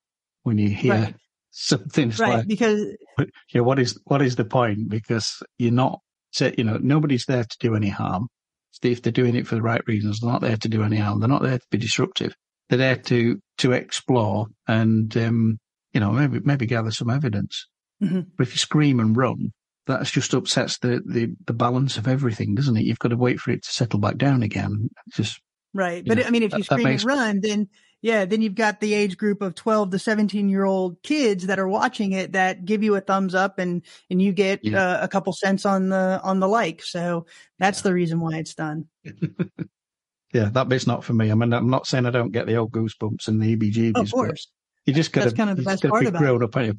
when 0.43 0.57
you 0.57 0.69
hear 0.69 0.93
right. 0.93 1.15
Something 1.57 2.09
right, 2.19 2.37
like, 2.37 2.47
because 2.47 2.85
yeah, 3.53 3.61
what 3.61 3.79
is, 3.79 3.99
what 4.05 4.21
is 4.21 4.35
the 4.35 4.45
point? 4.45 4.89
Because 4.89 5.41
you're 5.57 5.71
not, 5.71 5.99
you 6.39 6.63
know, 6.63 6.77
nobody's 6.81 7.25
there 7.25 7.45
to 7.45 7.57
do 7.59 7.75
any 7.75 7.89
harm. 7.89 8.27
If 8.83 9.01
they're 9.01 9.11
doing 9.11 9.35
it 9.35 9.47
for 9.47 9.55
the 9.55 9.61
right 9.61 9.81
reasons, 9.87 10.19
they're 10.19 10.31
not 10.31 10.41
there 10.41 10.57
to 10.57 10.67
do 10.67 10.83
any 10.83 10.97
harm. 10.97 11.19
They're 11.19 11.29
not 11.29 11.41
there 11.41 11.57
to 11.57 11.65
be 11.71 11.77
disruptive. 11.77 12.35
They're 12.69 12.77
there 12.77 12.97
to, 12.97 13.39
to 13.59 13.71
explore 13.71 14.47
and, 14.67 15.15
um, 15.15 15.59
you 15.93 16.01
know, 16.01 16.11
maybe, 16.11 16.41
maybe 16.43 16.65
gather 16.65 16.91
some 16.91 17.09
evidence. 17.09 17.67
Mm-hmm. 18.03 18.21
But 18.37 18.47
if 18.47 18.53
you 18.53 18.57
scream 18.57 18.99
and 18.99 19.15
run, 19.15 19.53
that 19.87 20.03
just 20.05 20.33
upsets 20.33 20.77
the, 20.79 21.01
the, 21.05 21.29
the 21.45 21.53
balance 21.53 21.95
of 21.95 22.07
everything, 22.07 22.53
doesn't 22.53 22.75
it? 22.75 22.83
You've 22.83 22.99
got 22.99 23.09
to 23.09 23.17
wait 23.17 23.39
for 23.39 23.51
it 23.51 23.63
to 23.63 23.71
settle 23.71 23.99
back 23.99 24.17
down 24.17 24.43
again. 24.43 24.89
It's 25.07 25.17
just 25.17 25.39
right. 25.73 26.03
But 26.05 26.17
know, 26.17 26.23
I 26.25 26.31
mean, 26.31 26.43
if 26.43 26.53
you 26.53 26.63
scream 26.63 26.83
makes... 26.83 27.03
and 27.03 27.07
run, 27.07 27.39
then 27.41 27.69
yeah, 28.05 28.25
then 28.25 28.43
you've 28.43 28.53
got 28.53 28.81
the 28.81 28.93
age 28.93 29.17
group 29.17 29.41
of 29.41 29.55
12 29.55 29.89
to 29.89 29.97
17 29.97 30.47
year 30.47 30.63
old 30.63 31.01
kids 31.01 31.47
that 31.47 31.57
are 31.57 31.67
watching 31.67 32.11
it 32.11 32.33
that 32.33 32.63
give 32.63 32.83
you 32.83 32.93
a 32.93 33.01
thumbs 33.01 33.33
up 33.33 33.57
and, 33.57 33.81
and 34.11 34.21
you 34.21 34.31
get 34.31 34.59
yeah. 34.61 34.79
uh, 34.79 34.99
a 35.01 35.07
couple 35.07 35.33
cents 35.33 35.65
on 35.65 35.89
the, 35.89 36.21
on 36.23 36.39
the 36.39 36.47
like. 36.47 36.83
So 36.83 37.25
that's 37.57 37.81
the 37.81 37.95
reason 37.95 38.19
why 38.19 38.35
it's 38.35 38.53
done. 38.53 38.89
yeah, 40.33 40.49
that 40.51 40.69
bit's 40.69 40.85
not 40.85 41.03
for 41.03 41.13
me. 41.13 41.31
I 41.31 41.33
mean, 41.33 41.51
I'm 41.51 41.71
not 41.71 41.87
saying 41.87 42.05
I 42.05 42.11
don't 42.11 42.31
get 42.31 42.45
the 42.45 42.57
old 42.57 42.71
goosebumps 42.71 43.27
and 43.27 43.41
the 43.41 43.57
EBGBs. 43.57 43.99
Of 43.99 44.11
course. 44.11 44.51
You 44.85 44.93
just 44.93 45.11
got 45.11 45.27
to 45.27 45.35
kind 45.35 45.49
of 45.49 45.57
the 45.57 45.63
best 45.63 45.81
part 45.81 46.05
about 46.05 46.19
grown 46.19 46.43
up, 46.43 46.55
you? 46.57 46.75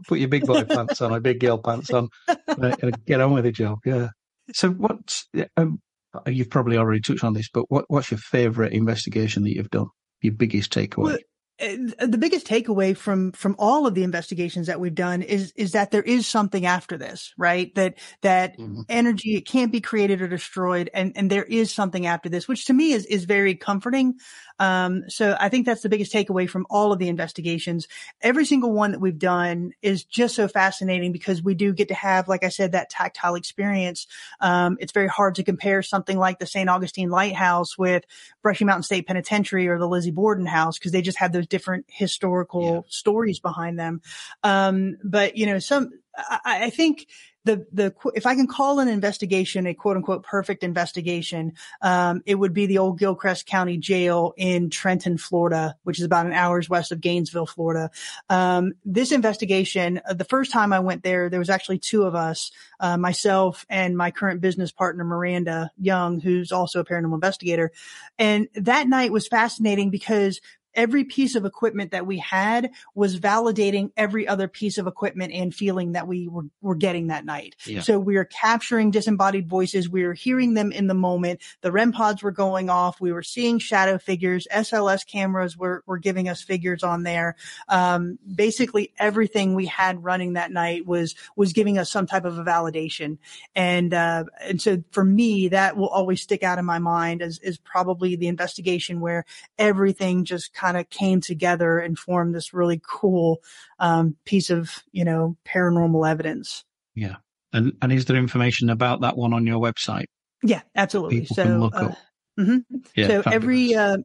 Put 0.08 0.18
your 0.18 0.28
big 0.28 0.46
boy 0.46 0.64
pants 0.68 1.00
on, 1.00 1.12
or 1.12 1.20
big 1.20 1.38
girl 1.38 1.58
pants 1.58 1.90
on, 1.92 2.08
and 2.48 3.04
get 3.06 3.20
on 3.20 3.32
with 3.34 3.44
the 3.44 3.52
job. 3.52 3.78
Yeah. 3.84 4.08
So, 4.52 4.70
what's 4.70 5.28
um, 5.56 5.80
you've 6.26 6.50
probably 6.50 6.76
already 6.76 7.02
touched 7.02 7.22
on 7.22 7.34
this, 7.34 7.48
but 7.54 7.70
what, 7.70 7.84
what's 7.86 8.10
your 8.10 8.18
favourite 8.18 8.72
investigation 8.72 9.44
that 9.44 9.54
you've 9.54 9.70
done? 9.70 9.86
Your 10.26 10.34
biggest 10.34 10.72
takeaway? 10.72 11.04
Well, 11.04 11.18
the 11.58 12.18
biggest 12.18 12.46
takeaway 12.46 12.94
from 12.94 13.32
from 13.32 13.56
all 13.58 13.86
of 13.86 13.94
the 13.94 14.02
investigations 14.02 14.66
that 14.66 14.78
we've 14.78 14.94
done 14.94 15.22
is 15.22 15.52
is 15.56 15.72
that 15.72 15.90
there 15.90 16.02
is 16.02 16.26
something 16.26 16.66
after 16.66 16.98
this 16.98 17.32
right 17.38 17.74
that 17.76 17.94
that 18.20 18.58
mm-hmm. 18.58 18.82
energy 18.90 19.36
it 19.36 19.46
can't 19.46 19.72
be 19.72 19.80
created 19.80 20.20
or 20.20 20.28
destroyed 20.28 20.90
and 20.92 21.12
and 21.16 21.30
there 21.30 21.44
is 21.44 21.72
something 21.72 22.04
after 22.04 22.28
this 22.28 22.46
which 22.46 22.66
to 22.66 22.74
me 22.74 22.92
is 22.92 23.06
is 23.06 23.24
very 23.24 23.54
comforting 23.54 24.18
um, 24.58 25.04
so 25.08 25.36
I 25.38 25.48
think 25.48 25.66
that's 25.66 25.82
the 25.82 25.88
biggest 25.88 26.12
takeaway 26.12 26.48
from 26.48 26.66
all 26.70 26.92
of 26.92 26.98
the 26.98 27.08
investigations. 27.08 27.88
Every 28.22 28.44
single 28.44 28.72
one 28.72 28.92
that 28.92 29.00
we've 29.00 29.18
done 29.18 29.72
is 29.82 30.04
just 30.04 30.34
so 30.34 30.48
fascinating 30.48 31.12
because 31.12 31.42
we 31.42 31.54
do 31.54 31.72
get 31.72 31.88
to 31.88 31.94
have, 31.94 32.28
like 32.28 32.44
I 32.44 32.48
said, 32.48 32.72
that 32.72 32.90
tactile 32.90 33.34
experience. 33.34 34.06
Um, 34.40 34.76
it's 34.80 34.92
very 34.92 35.08
hard 35.08 35.34
to 35.36 35.44
compare 35.44 35.82
something 35.82 36.18
like 36.18 36.38
the 36.38 36.46
St. 36.46 36.68
Augustine 36.68 37.10
Lighthouse 37.10 37.76
with 37.76 38.04
Brushy 38.42 38.64
Mountain 38.64 38.84
State 38.84 39.06
Penitentiary 39.06 39.68
or 39.68 39.78
the 39.78 39.88
Lizzie 39.88 40.10
Borden 40.10 40.46
House 40.46 40.78
because 40.78 40.92
they 40.92 41.02
just 41.02 41.18
have 41.18 41.32
those 41.32 41.46
different 41.46 41.86
historical 41.88 42.74
yeah. 42.74 42.80
stories 42.88 43.40
behind 43.40 43.78
them. 43.78 44.00
Um, 44.42 44.96
but 45.04 45.36
you 45.36 45.46
know, 45.46 45.58
some, 45.58 45.90
I, 46.16 46.64
I 46.64 46.70
think 46.70 47.06
the 47.46 47.66
the 47.72 47.94
if 48.14 48.26
I 48.26 48.34
can 48.34 48.46
call 48.46 48.80
an 48.80 48.88
investigation 48.88 49.66
a 49.66 49.74
quote 49.74 49.96
unquote 49.96 50.24
perfect 50.24 50.62
investigation, 50.62 51.52
um, 51.80 52.22
it 52.26 52.34
would 52.34 52.52
be 52.52 52.66
the 52.66 52.78
old 52.78 52.98
Gilchrist 52.98 53.46
County 53.46 53.78
Jail 53.78 54.34
in 54.36 54.68
Trenton, 54.68 55.16
Florida, 55.16 55.76
which 55.84 55.98
is 55.98 56.04
about 56.04 56.26
an 56.26 56.32
hour's 56.32 56.68
west 56.68 56.92
of 56.92 57.00
Gainesville, 57.00 57.46
Florida. 57.46 57.90
Um, 58.28 58.72
this 58.84 59.12
investigation, 59.12 60.00
uh, 60.08 60.14
the 60.14 60.24
first 60.24 60.50
time 60.50 60.72
I 60.72 60.80
went 60.80 61.04
there, 61.04 61.30
there 61.30 61.38
was 61.38 61.50
actually 61.50 61.78
two 61.78 62.02
of 62.02 62.14
us, 62.14 62.50
uh, 62.80 62.96
myself 62.96 63.64
and 63.70 63.96
my 63.96 64.10
current 64.10 64.40
business 64.40 64.72
partner 64.72 65.04
Miranda 65.04 65.70
Young, 65.78 66.20
who's 66.20 66.52
also 66.52 66.80
a 66.80 66.84
paranormal 66.84 67.14
investigator, 67.14 67.72
and 68.18 68.48
that 68.54 68.88
night 68.88 69.12
was 69.12 69.28
fascinating 69.28 69.90
because 69.90 70.40
every 70.76 71.04
piece 71.04 71.34
of 71.34 71.44
equipment 71.44 71.90
that 71.90 72.06
we 72.06 72.18
had 72.18 72.70
was 72.94 73.18
validating 73.18 73.90
every 73.96 74.28
other 74.28 74.46
piece 74.46 74.78
of 74.78 74.86
equipment 74.86 75.32
and 75.32 75.54
feeling 75.54 75.92
that 75.92 76.06
we 76.06 76.28
were, 76.28 76.44
were 76.60 76.74
getting 76.74 77.08
that 77.08 77.24
night. 77.24 77.56
Yeah. 77.64 77.80
So 77.80 77.98
we 77.98 78.16
are 78.16 78.24
capturing 78.24 78.90
disembodied 78.90 79.48
voices. 79.48 79.88
We 79.88 80.04
were 80.04 80.14
hearing 80.14 80.54
them 80.54 80.70
in 80.70 80.86
the 80.86 80.94
moment. 80.94 81.40
The 81.62 81.72
REM 81.72 81.92
pods 81.92 82.22
were 82.22 82.30
going 82.30 82.68
off. 82.68 83.00
We 83.00 83.12
were 83.12 83.22
seeing 83.22 83.58
shadow 83.58 83.98
figures. 83.98 84.46
SLS 84.52 85.06
cameras 85.06 85.56
were, 85.56 85.82
were 85.86 85.98
giving 85.98 86.28
us 86.28 86.42
figures 86.42 86.82
on 86.82 87.02
there. 87.02 87.36
Um, 87.68 88.18
basically 88.34 88.92
everything 88.98 89.54
we 89.54 89.66
had 89.66 90.04
running 90.04 90.34
that 90.34 90.52
night 90.52 90.86
was, 90.86 91.14
was 91.34 91.54
giving 91.54 91.78
us 91.78 91.90
some 91.90 92.06
type 92.06 92.26
of 92.26 92.38
a 92.38 92.44
validation. 92.44 93.18
And, 93.54 93.94
uh, 93.94 94.24
and 94.42 94.60
so 94.60 94.82
for 94.90 95.04
me, 95.04 95.48
that 95.48 95.76
will 95.76 95.88
always 95.88 96.20
stick 96.20 96.42
out 96.42 96.58
in 96.58 96.64
my 96.66 96.78
mind 96.78 97.22
as, 97.22 97.38
is 97.38 97.56
probably 97.56 98.16
the 98.16 98.28
investigation 98.28 99.00
where 99.00 99.24
everything 99.58 100.24
just 100.24 100.52
kind 100.52 100.65
kind 100.66 100.76
of 100.76 100.90
came 100.90 101.20
together 101.20 101.78
and 101.78 101.96
formed 101.98 102.34
this 102.34 102.52
really 102.52 102.80
cool 102.84 103.40
um, 103.78 104.16
piece 104.24 104.50
of 104.50 104.82
you 104.90 105.04
know 105.04 105.36
paranormal 105.46 106.08
evidence. 106.08 106.64
Yeah, 106.94 107.16
and 107.52 107.72
and 107.80 107.92
is 107.92 108.06
there 108.06 108.16
information 108.16 108.68
about 108.68 109.02
that 109.02 109.16
one 109.16 109.32
on 109.32 109.46
your 109.46 109.60
website? 109.60 110.06
Yeah, 110.42 110.62
absolutely. 110.74 111.20
People 111.20 111.36
so, 111.36 111.42
can 111.44 111.60
look 111.60 111.76
uh, 111.76 111.84
up. 111.86 111.98
Mm-hmm. 112.38 112.76
Yeah, 112.96 113.06
so 113.06 113.22
fabulous. 113.22 113.34
every 113.34 113.74
uh, 113.74 113.96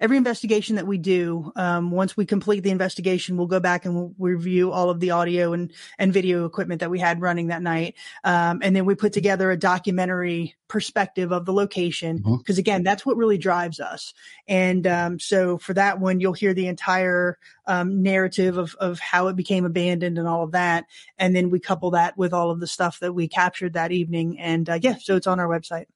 every 0.00 0.16
investigation 0.16 0.76
that 0.76 0.86
we 0.86 0.98
do, 0.98 1.52
um, 1.56 1.90
once 1.90 2.16
we 2.16 2.24
complete 2.24 2.60
the 2.60 2.70
investigation, 2.70 3.36
we'll 3.36 3.46
go 3.46 3.60
back 3.60 3.84
and 3.84 3.94
we'll 3.94 4.14
review 4.18 4.72
all 4.72 4.88
of 4.88 4.98
the 4.98 5.10
audio 5.10 5.52
and, 5.52 5.72
and 5.98 6.12
video 6.12 6.46
equipment 6.46 6.80
that 6.80 6.90
we 6.90 6.98
had 6.98 7.20
running 7.20 7.48
that 7.48 7.62
night. 7.62 7.94
Um, 8.24 8.60
and 8.62 8.74
then 8.74 8.86
we 8.86 8.94
put 8.94 9.12
together 9.12 9.50
a 9.50 9.56
documentary 9.56 10.56
perspective 10.68 11.32
of 11.32 11.44
the 11.44 11.52
location. 11.52 12.20
Mm-hmm. 12.20 12.42
Cause 12.46 12.58
again, 12.58 12.82
that's 12.82 13.04
what 13.04 13.16
really 13.16 13.38
drives 13.38 13.78
us. 13.78 14.14
And, 14.48 14.86
um, 14.86 15.18
so 15.20 15.58
for 15.58 15.74
that 15.74 16.00
one, 16.00 16.20
you'll 16.20 16.32
hear 16.32 16.54
the 16.54 16.68
entire, 16.68 17.38
um, 17.66 18.02
narrative 18.02 18.56
of, 18.56 18.74
of 18.76 18.98
how 18.98 19.28
it 19.28 19.36
became 19.36 19.64
abandoned 19.64 20.18
and 20.18 20.26
all 20.26 20.42
of 20.42 20.52
that. 20.52 20.86
And 21.18 21.36
then 21.36 21.50
we 21.50 21.60
couple 21.60 21.90
that 21.90 22.16
with 22.16 22.32
all 22.32 22.50
of 22.50 22.60
the 22.60 22.66
stuff 22.66 23.00
that 23.00 23.12
we 23.12 23.28
captured 23.28 23.74
that 23.74 23.92
evening. 23.92 24.38
And, 24.38 24.68
uh, 24.68 24.78
yeah, 24.80 24.96
so 24.98 25.16
it's 25.16 25.26
on 25.26 25.40
our 25.40 25.48
website. 25.48 25.86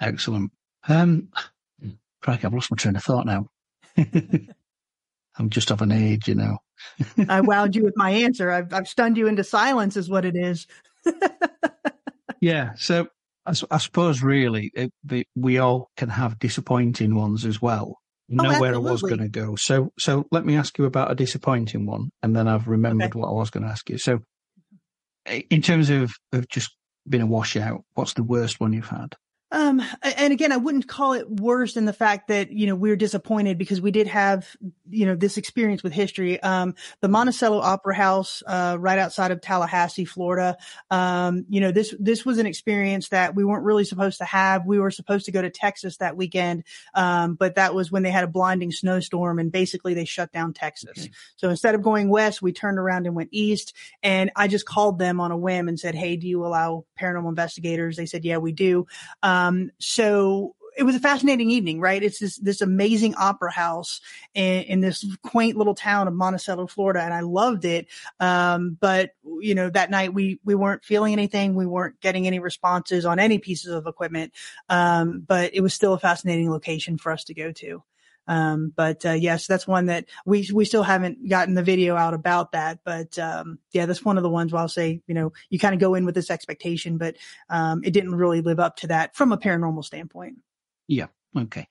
Excellent. 0.00 0.52
Um, 0.88 1.28
Crack, 2.22 2.44
I've 2.44 2.54
lost 2.54 2.70
my 2.70 2.76
train 2.76 2.96
of 2.96 3.04
thought 3.04 3.26
now. 3.26 3.48
I'm 5.38 5.50
just 5.50 5.70
of 5.70 5.82
an 5.82 5.92
age, 5.92 6.28
you 6.28 6.34
know. 6.34 6.58
I 7.18 7.40
wowed 7.40 7.74
you 7.74 7.84
with 7.84 7.96
my 7.96 8.10
answer. 8.10 8.50
I've, 8.50 8.72
I've 8.72 8.88
stunned 8.88 9.16
you 9.16 9.26
into 9.26 9.44
silence, 9.44 9.96
is 9.96 10.08
what 10.08 10.24
it 10.24 10.36
is. 10.36 10.66
yeah. 12.40 12.74
So 12.76 13.08
I, 13.46 13.54
I 13.70 13.78
suppose 13.78 14.22
really 14.22 14.70
it, 14.74 14.92
the, 15.04 15.26
we 15.34 15.58
all 15.58 15.90
can 15.96 16.10
have 16.10 16.38
disappointing 16.38 17.14
ones 17.14 17.44
as 17.44 17.60
well. 17.60 17.98
You 18.28 18.38
oh, 18.40 18.44
know 18.44 18.56
oh, 18.56 18.60
where 18.60 18.74
I 18.74 18.78
was 18.78 19.02
going 19.02 19.18
to 19.18 19.28
go. 19.28 19.56
So, 19.56 19.92
so 19.98 20.26
let 20.30 20.44
me 20.46 20.56
ask 20.56 20.78
you 20.78 20.84
about 20.84 21.10
a 21.10 21.14
disappointing 21.14 21.86
one, 21.86 22.10
and 22.22 22.34
then 22.36 22.46
I've 22.48 22.68
remembered 22.68 23.10
okay. 23.10 23.18
what 23.18 23.28
I 23.28 23.32
was 23.32 23.50
going 23.50 23.64
to 23.64 23.70
ask 23.70 23.90
you. 23.90 23.98
So, 23.98 24.20
in 25.50 25.60
terms 25.60 25.90
of, 25.90 26.12
of 26.32 26.48
just 26.48 26.74
being 27.08 27.22
a 27.22 27.26
washout, 27.26 27.84
what's 27.94 28.14
the 28.14 28.22
worst 28.22 28.60
one 28.60 28.72
you've 28.72 28.88
had? 28.88 29.16
Um, 29.52 29.82
and 30.02 30.32
again, 30.32 30.50
I 30.50 30.56
wouldn't 30.56 30.88
call 30.88 31.12
it 31.12 31.28
worse 31.28 31.74
than 31.74 31.84
the 31.84 31.92
fact 31.92 32.28
that, 32.28 32.50
you 32.50 32.66
know, 32.66 32.74
we 32.74 32.90
are 32.90 32.96
disappointed 32.96 33.58
because 33.58 33.82
we 33.82 33.90
did 33.90 34.06
have, 34.06 34.48
you 34.88 35.04
know, 35.04 35.14
this 35.14 35.36
experience 35.36 35.82
with 35.82 35.92
history. 35.92 36.42
Um, 36.42 36.74
the 37.00 37.08
Monticello 37.08 37.58
Opera 37.58 37.94
House, 37.94 38.42
uh, 38.46 38.76
right 38.80 38.98
outside 38.98 39.30
of 39.30 39.42
Tallahassee, 39.42 40.06
Florida. 40.06 40.56
Um, 40.90 41.44
you 41.50 41.60
know, 41.60 41.70
this, 41.70 41.94
this 42.00 42.24
was 42.24 42.38
an 42.38 42.46
experience 42.46 43.10
that 43.10 43.34
we 43.34 43.44
weren't 43.44 43.64
really 43.64 43.84
supposed 43.84 44.18
to 44.18 44.24
have. 44.24 44.64
We 44.66 44.78
were 44.78 44.90
supposed 44.90 45.26
to 45.26 45.32
go 45.32 45.42
to 45.42 45.50
Texas 45.50 45.98
that 45.98 46.16
weekend. 46.16 46.64
Um, 46.94 47.34
but 47.34 47.56
that 47.56 47.74
was 47.74 47.92
when 47.92 48.02
they 48.02 48.10
had 48.10 48.24
a 48.24 48.28
blinding 48.28 48.72
snowstorm 48.72 49.38
and 49.38 49.52
basically 49.52 49.92
they 49.92 50.06
shut 50.06 50.32
down 50.32 50.54
Texas. 50.54 50.98
Okay. 50.98 51.10
So 51.36 51.50
instead 51.50 51.74
of 51.74 51.82
going 51.82 52.08
west, 52.08 52.40
we 52.40 52.52
turned 52.52 52.78
around 52.78 53.06
and 53.06 53.14
went 53.14 53.28
east 53.32 53.74
and 54.02 54.30
I 54.34 54.48
just 54.48 54.64
called 54.64 54.98
them 54.98 55.20
on 55.20 55.30
a 55.30 55.36
whim 55.36 55.68
and 55.68 55.78
said, 55.78 55.94
Hey, 55.94 56.16
do 56.16 56.26
you 56.26 56.46
allow 56.46 56.86
paranormal 56.98 57.28
investigators? 57.28 57.98
They 57.98 58.06
said, 58.06 58.24
yeah, 58.24 58.38
we 58.38 58.52
do. 58.52 58.86
Um, 59.22 59.41
um, 59.48 59.70
so 59.78 60.54
it 60.76 60.84
was 60.84 60.94
a 60.94 61.00
fascinating 61.00 61.50
evening, 61.50 61.80
right? 61.80 62.02
It's 62.02 62.18
this, 62.18 62.36
this 62.36 62.60
amazing 62.60 63.14
opera 63.16 63.52
house 63.52 64.00
in, 64.34 64.62
in, 64.62 64.80
this 64.80 65.04
quaint 65.22 65.56
little 65.56 65.74
town 65.74 66.08
of 66.08 66.14
Monticello, 66.14 66.66
Florida. 66.66 67.02
And 67.02 67.12
I 67.12 67.20
loved 67.20 67.64
it. 67.64 67.88
Um, 68.20 68.76
but 68.80 69.10
you 69.40 69.54
know, 69.54 69.68
that 69.70 69.90
night 69.90 70.14
we, 70.14 70.40
we 70.44 70.54
weren't 70.54 70.84
feeling 70.84 71.12
anything. 71.12 71.54
We 71.54 71.66
weren't 71.66 72.00
getting 72.00 72.26
any 72.26 72.38
responses 72.38 73.04
on 73.04 73.18
any 73.18 73.38
pieces 73.38 73.72
of 73.72 73.86
equipment. 73.86 74.32
Um, 74.68 75.20
but 75.26 75.54
it 75.54 75.60
was 75.60 75.74
still 75.74 75.92
a 75.92 75.98
fascinating 75.98 76.50
location 76.50 76.96
for 76.96 77.12
us 77.12 77.24
to 77.24 77.34
go 77.34 77.52
to. 77.52 77.82
Um, 78.28 78.72
but, 78.74 79.04
uh, 79.04 79.12
yes, 79.12 79.46
that's 79.46 79.66
one 79.66 79.86
that 79.86 80.06
we, 80.24 80.48
we 80.52 80.64
still 80.64 80.82
haven't 80.82 81.28
gotten 81.28 81.54
the 81.54 81.62
video 81.62 81.96
out 81.96 82.14
about 82.14 82.52
that. 82.52 82.78
But, 82.84 83.18
um, 83.18 83.58
yeah, 83.72 83.86
that's 83.86 84.04
one 84.04 84.16
of 84.16 84.22
the 84.22 84.30
ones 84.30 84.52
where 84.52 84.62
I'll 84.62 84.68
say, 84.68 85.00
you 85.06 85.14
know, 85.14 85.32
you 85.50 85.58
kind 85.58 85.74
of 85.74 85.80
go 85.80 85.94
in 85.94 86.04
with 86.04 86.14
this 86.14 86.30
expectation, 86.30 86.98
but, 86.98 87.16
um, 87.50 87.82
it 87.84 87.90
didn't 87.90 88.14
really 88.14 88.40
live 88.40 88.60
up 88.60 88.76
to 88.76 88.86
that 88.88 89.16
from 89.16 89.32
a 89.32 89.38
paranormal 89.38 89.84
standpoint. 89.84 90.38
Yeah. 90.86 91.06
Okay. 91.36 91.66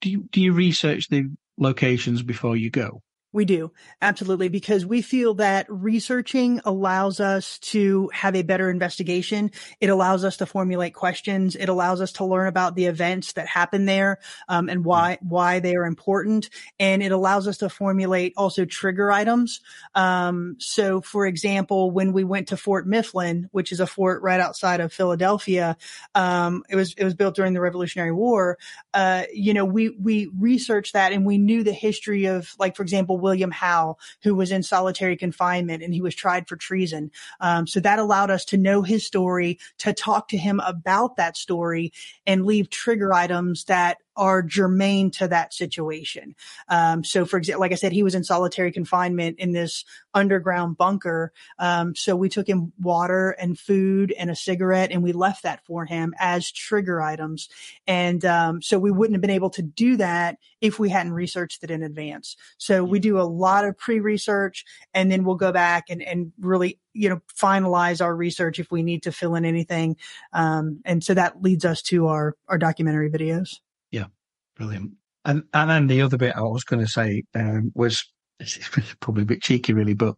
Do 0.00 0.10
you, 0.10 0.28
do 0.32 0.40
you 0.40 0.52
research 0.52 1.08
the 1.08 1.30
locations 1.56 2.22
before 2.22 2.56
you 2.56 2.70
go? 2.70 3.02
We 3.34 3.46
do. 3.46 3.72
Absolutely. 4.02 4.50
Because 4.50 4.84
we 4.84 5.00
feel 5.00 5.34
that 5.34 5.64
researching 5.70 6.60
allows 6.66 7.18
us 7.18 7.58
to 7.60 8.10
have 8.12 8.36
a 8.36 8.42
better 8.42 8.68
investigation. 8.68 9.50
It 9.80 9.88
allows 9.88 10.22
us 10.22 10.36
to 10.36 10.46
formulate 10.46 10.92
questions. 10.92 11.56
It 11.56 11.70
allows 11.70 12.02
us 12.02 12.12
to 12.12 12.26
learn 12.26 12.46
about 12.46 12.74
the 12.74 12.84
events 12.86 13.32
that 13.32 13.46
happen 13.46 13.86
there, 13.86 14.18
um, 14.48 14.68
and 14.68 14.84
why, 14.84 15.16
why 15.22 15.60
they 15.60 15.76
are 15.76 15.86
important. 15.86 16.50
And 16.78 17.02
it 17.02 17.10
allows 17.10 17.48
us 17.48 17.56
to 17.58 17.70
formulate 17.70 18.34
also 18.36 18.66
trigger 18.66 19.10
items. 19.10 19.62
Um, 19.94 20.56
so 20.58 21.00
for 21.00 21.26
example, 21.26 21.90
when 21.90 22.12
we 22.12 22.24
went 22.24 22.48
to 22.48 22.58
Fort 22.58 22.86
Mifflin, 22.86 23.48
which 23.50 23.72
is 23.72 23.80
a 23.80 23.86
fort 23.86 24.20
right 24.20 24.40
outside 24.40 24.80
of 24.80 24.92
Philadelphia, 24.92 25.78
um, 26.14 26.64
it 26.68 26.76
was, 26.76 26.92
it 26.98 27.04
was 27.04 27.14
built 27.14 27.34
during 27.34 27.54
the 27.54 27.62
Revolutionary 27.62 28.12
War. 28.12 28.58
Uh, 28.92 29.22
you 29.32 29.54
know, 29.54 29.64
we, 29.64 29.88
we 29.88 30.30
researched 30.38 30.92
that 30.92 31.12
and 31.12 31.24
we 31.24 31.38
knew 31.38 31.64
the 31.64 31.72
history 31.72 32.26
of, 32.26 32.54
like, 32.58 32.76
for 32.76 32.82
example, 32.82 33.21
William 33.22 33.50
Howe, 33.50 33.96
who 34.22 34.34
was 34.34 34.50
in 34.50 34.62
solitary 34.62 35.16
confinement 35.16 35.82
and 35.82 35.94
he 35.94 36.02
was 36.02 36.14
tried 36.14 36.46
for 36.46 36.56
treason. 36.56 37.10
Um, 37.40 37.66
so 37.66 37.80
that 37.80 37.98
allowed 37.98 38.30
us 38.30 38.44
to 38.46 38.58
know 38.58 38.82
his 38.82 39.06
story, 39.06 39.58
to 39.78 39.94
talk 39.94 40.28
to 40.28 40.36
him 40.36 40.60
about 40.60 41.16
that 41.16 41.36
story 41.36 41.92
and 42.26 42.44
leave 42.44 42.68
trigger 42.68 43.14
items 43.14 43.64
that 43.64 43.98
are 44.16 44.42
germane 44.42 45.10
to 45.10 45.28
that 45.28 45.54
situation. 45.54 46.34
Um, 46.68 47.04
so 47.04 47.24
for 47.24 47.36
example, 47.36 47.60
like 47.60 47.72
I 47.72 47.76
said, 47.76 47.92
he 47.92 48.02
was 48.02 48.14
in 48.14 48.24
solitary 48.24 48.72
confinement 48.72 49.38
in 49.38 49.52
this 49.52 49.84
underground 50.14 50.76
bunker. 50.76 51.32
Um, 51.58 51.94
so 51.94 52.14
we 52.14 52.28
took 52.28 52.46
him 52.46 52.72
water 52.80 53.30
and 53.30 53.58
food 53.58 54.12
and 54.18 54.30
a 54.30 54.36
cigarette 54.36 54.90
and 54.92 55.02
we 55.02 55.12
left 55.12 55.42
that 55.44 55.64
for 55.64 55.84
him 55.84 56.14
as 56.18 56.50
trigger 56.50 57.00
items. 57.00 57.48
And, 57.86 58.24
um, 58.24 58.62
so 58.62 58.78
we 58.78 58.90
wouldn't 58.90 59.14
have 59.14 59.22
been 59.22 59.30
able 59.30 59.50
to 59.50 59.62
do 59.62 59.96
that 59.96 60.38
if 60.60 60.78
we 60.78 60.88
hadn't 60.88 61.12
researched 61.12 61.64
it 61.64 61.70
in 61.70 61.82
advance. 61.82 62.36
So 62.58 62.84
we 62.84 62.98
do 62.98 63.18
a 63.18 63.22
lot 63.22 63.64
of 63.64 63.78
pre-research 63.78 64.64
and 64.94 65.10
then 65.10 65.24
we'll 65.24 65.36
go 65.36 65.52
back 65.52 65.86
and, 65.88 66.02
and 66.02 66.32
really 66.38 66.78
you 66.94 67.08
know, 67.08 67.20
finalize 67.34 68.02
our 68.02 68.14
research 68.14 68.58
if 68.58 68.70
we 68.70 68.82
need 68.82 69.04
to 69.04 69.12
fill 69.12 69.34
in 69.34 69.44
anything. 69.44 69.96
Um, 70.32 70.80
and 70.84 71.02
so 71.02 71.14
that 71.14 71.42
leads 71.42 71.64
us 71.64 71.82
to 71.82 72.08
our, 72.08 72.36
our 72.48 72.58
documentary 72.58 73.10
videos. 73.10 73.60
Yeah, 73.92 74.06
brilliant. 74.56 74.92
And 75.24 75.44
and 75.54 75.70
then 75.70 75.86
the 75.86 76.02
other 76.02 76.16
bit 76.16 76.34
I 76.36 76.40
was 76.42 76.64
going 76.64 76.84
to 76.84 76.90
say 76.90 77.22
um, 77.36 77.70
was 77.76 78.04
probably 79.00 79.22
a 79.22 79.26
bit 79.26 79.42
cheeky, 79.42 79.72
really, 79.72 79.94
but 79.94 80.16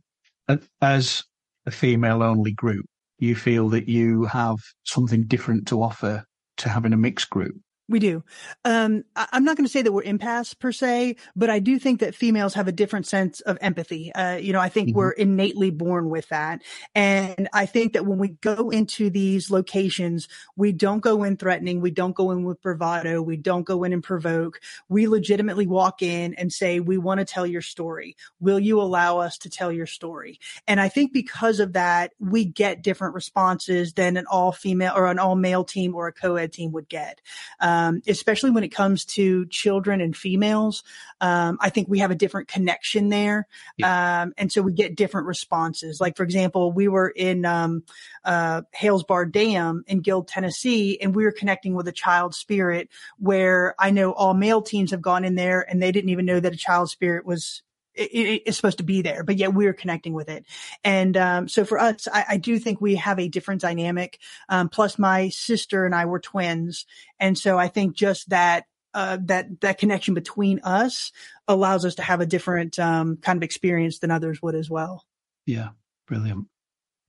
as 0.81 1.23
a 1.67 1.71
female 1.71 2.23
only 2.23 2.53
group, 2.53 2.87
you 3.19 3.35
feel 3.35 3.69
that 3.71 3.89
you 3.89 4.25
have 4.25 4.57
something 4.85 5.25
different 5.25 5.69
to 5.69 5.83
offer 5.83 6.25
to 6.59 6.69
having 6.69 6.95
a 6.95 6.97
mixed 6.97 7.29
group. 7.29 7.57
We 7.87 7.99
do. 7.99 8.25
Um, 8.65 9.05
I, 9.15 9.27
am 9.33 9.45
not 9.45 9.59
going 9.59 9.67
to 9.67 9.71
say 9.71 9.83
that 9.83 9.93
we're 9.93 10.05
empaths 10.05 10.59
per 10.59 10.73
se, 10.73 11.17
but 11.37 11.51
I 11.51 11.59
do 11.59 11.79
think 11.79 12.01
that 12.01 12.15
females 12.15 12.55
have 12.55 12.67
a 12.67 12.73
different 12.73 13.07
sense 13.07 13.43
of 13.43 13.59
empathy. 13.61 14.11
Uh, 14.15 14.37
you 14.37 14.55
know, 14.55 14.61
I 14.61 14.71
think 14.71 14.89
mm-hmm. 14.89 14.97
we're 14.97 15.11
innately 15.11 15.71
born 15.71 16.09
with 16.09 16.27
that. 16.31 16.63
And 16.95 17.47
I 17.53 17.67
think 17.67 17.93
that 17.93 18.07
when 18.07 18.19
we 18.19 18.29
go 18.29 18.71
into 18.71 19.11
these 19.11 19.51
locations, 19.51 20.29
we 20.57 20.73
don't 20.73 21.01
go 21.01 21.25
in 21.25 21.37
threatening. 21.37 21.83
We 21.83 21.91
don't 21.91 22.17
go 22.17 22.31
in 22.31 22.45
with 22.45 22.63
bravado. 22.63 23.21
We 23.21 23.37
don't 23.37 23.65
go 23.65 23.85
in 23.85 23.93
and 23.93 24.03
provoke. 24.03 24.61
We 24.89 25.07
legitimately 25.07 25.67
walk 25.67 26.01
in 26.01 26.33
and 26.35 26.51
say, 26.51 26.81
we 26.81 26.97
want 26.97 27.19
to 27.19 27.27
tell 27.27 27.47
your 27.47 27.61
story. 27.61 28.17
Will 28.41 28.61
you 28.61 28.81
allow 28.81 29.19
us 29.19 29.37
to 29.39 29.51
tell 29.51 29.71
your 29.71 29.87
story? 29.87 30.41
And 30.67 30.81
I 30.81 30.89
think 30.89 31.13
because 31.13 31.61
of 31.61 31.75
that, 31.75 32.13
we 32.19 32.47
get 32.47 32.83
different 32.83 33.15
responses 33.15 33.93
than 33.93 34.17
an 34.17 34.25
all 34.31 34.53
female 34.53 34.95
or 34.97 35.09
an 35.09 35.19
all 35.19 35.37
male 35.37 35.65
team 35.65 35.95
or 35.95 36.07
a 36.07 36.13
co-ed 36.13 36.51
team 36.51 36.73
would 36.73 36.89
get. 36.89 37.21
Um, 37.61 37.74
um, 37.75 38.03
especially 38.07 38.51
when 38.51 38.65
it 38.65 38.69
comes 38.69 39.05
to 39.05 39.47
children 39.47 40.01
and 40.01 40.17
females. 40.17 40.85
Um, 41.21 41.59
I 41.61 41.71
think 41.71 41.89
we 41.89 41.99
have 41.99 42.11
a 42.11 42.15
different 42.15 42.49
connection 42.49 43.09
there. 43.09 43.47
Yeah. 43.77 44.23
Um, 44.23 44.35
and 44.37 44.53
so 44.53 44.63
we 44.63 44.73
get 44.73 44.97
different 44.97 45.27
responses. 45.27 46.01
Like, 46.01 46.17
for 46.17 46.23
example, 46.23 46.73
we 46.73 46.89
were 46.89 47.09
in, 47.09 47.45
um, 47.45 47.83
uh, 48.25 48.63
Hales 48.73 49.05
Bar 49.05 49.27
Dam 49.27 49.85
in 49.87 50.01
Guild, 50.01 50.29
Tennessee, 50.29 50.99
and 51.01 51.15
we 51.15 51.25
were 51.25 51.33
connecting 51.33 51.75
with 51.75 51.89
a 51.89 51.93
child 51.93 52.35
spirit 52.35 52.89
where 53.19 53.75
I 53.79 53.91
know 53.91 54.13
all 54.13 54.35
male 54.35 54.63
teams 54.63 54.91
have 54.93 55.03
gone 55.03 55.25
in 55.25 55.35
there 55.35 55.69
and 55.69 55.83
they 55.83 55.93
didn't 55.93 56.11
even 56.11 56.27
know 56.27 56.41
that 56.41 56.55
a 56.55 56.59
child 56.59 56.91
spirit 56.91 57.27
was 57.27 57.63
it 57.95 58.43
is 58.47 58.57
supposed 58.57 58.79
to 58.79 58.85
be 58.85 59.03
there, 59.03 59.25
but 59.25 59.37
yet 59.37 59.55
we're 59.55 59.73
connecting 59.73 60.13
with 60.13 60.29
it. 60.29 60.45
And 60.83 61.17
um, 61.17 61.49
so 61.49 61.65
for 61.65 61.79
us, 61.79 62.09
I, 62.13 62.25
I, 62.31 62.37
do 62.37 62.59
think 62.59 62.81
we 62.81 62.97
have 62.97 63.19
a 63.19 63.29
different 63.29 63.61
dynamic. 63.61 64.19
Um, 64.49 64.69
plus, 64.69 64.99
my 64.99 65.29
sister 65.29 65.87
and 65.87 65.95
I 65.95 66.07
were 66.07 66.21
twins, 66.21 66.87
and 67.21 67.39
so 67.39 67.59
I 67.59 67.69
think 67.69 67.95
just 67.95 68.31
that 68.31 68.65
uh, 68.95 69.19
that 69.25 69.61
that 69.61 69.79
connection 69.79 70.15
between 70.15 70.61
us 70.61 71.13
allows 71.49 71.85
us 71.85 71.97
to 71.97 72.03
have 72.03 72.21
a 72.21 72.27
different 72.27 72.79
um, 72.79 73.17
kind 73.17 73.37
of 73.37 73.43
experience 73.43 73.99
than 73.99 74.11
others 74.11 74.41
would 74.43 74.55
as 74.55 74.71
well. 74.71 75.05
Yeah, 75.47 75.71
brilliant. 76.07 76.47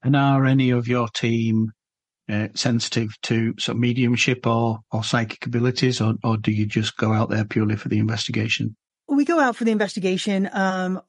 And 0.03 0.15
are 0.15 0.45
any 0.45 0.71
of 0.71 0.87
your 0.87 1.07
team 1.07 1.71
uh, 2.29 2.49
sensitive 2.55 3.09
to 3.23 3.53
sort 3.59 3.75
of 3.75 3.79
mediumship 3.79 4.45
or 4.45 4.79
or 4.91 5.03
psychic 5.03 5.45
abilities, 5.45 6.01
or 6.01 6.15
or 6.23 6.37
do 6.37 6.51
you 6.51 6.65
just 6.65 6.97
go 6.97 7.13
out 7.13 7.29
there 7.29 7.45
purely 7.45 7.75
for 7.75 7.89
the 7.89 7.99
investigation? 7.99 8.75
We 9.07 9.23
go 9.23 9.39
out 9.39 9.55
for 9.55 9.65
the 9.65 9.71
investigation. 9.71 10.49
Um, 10.51 11.01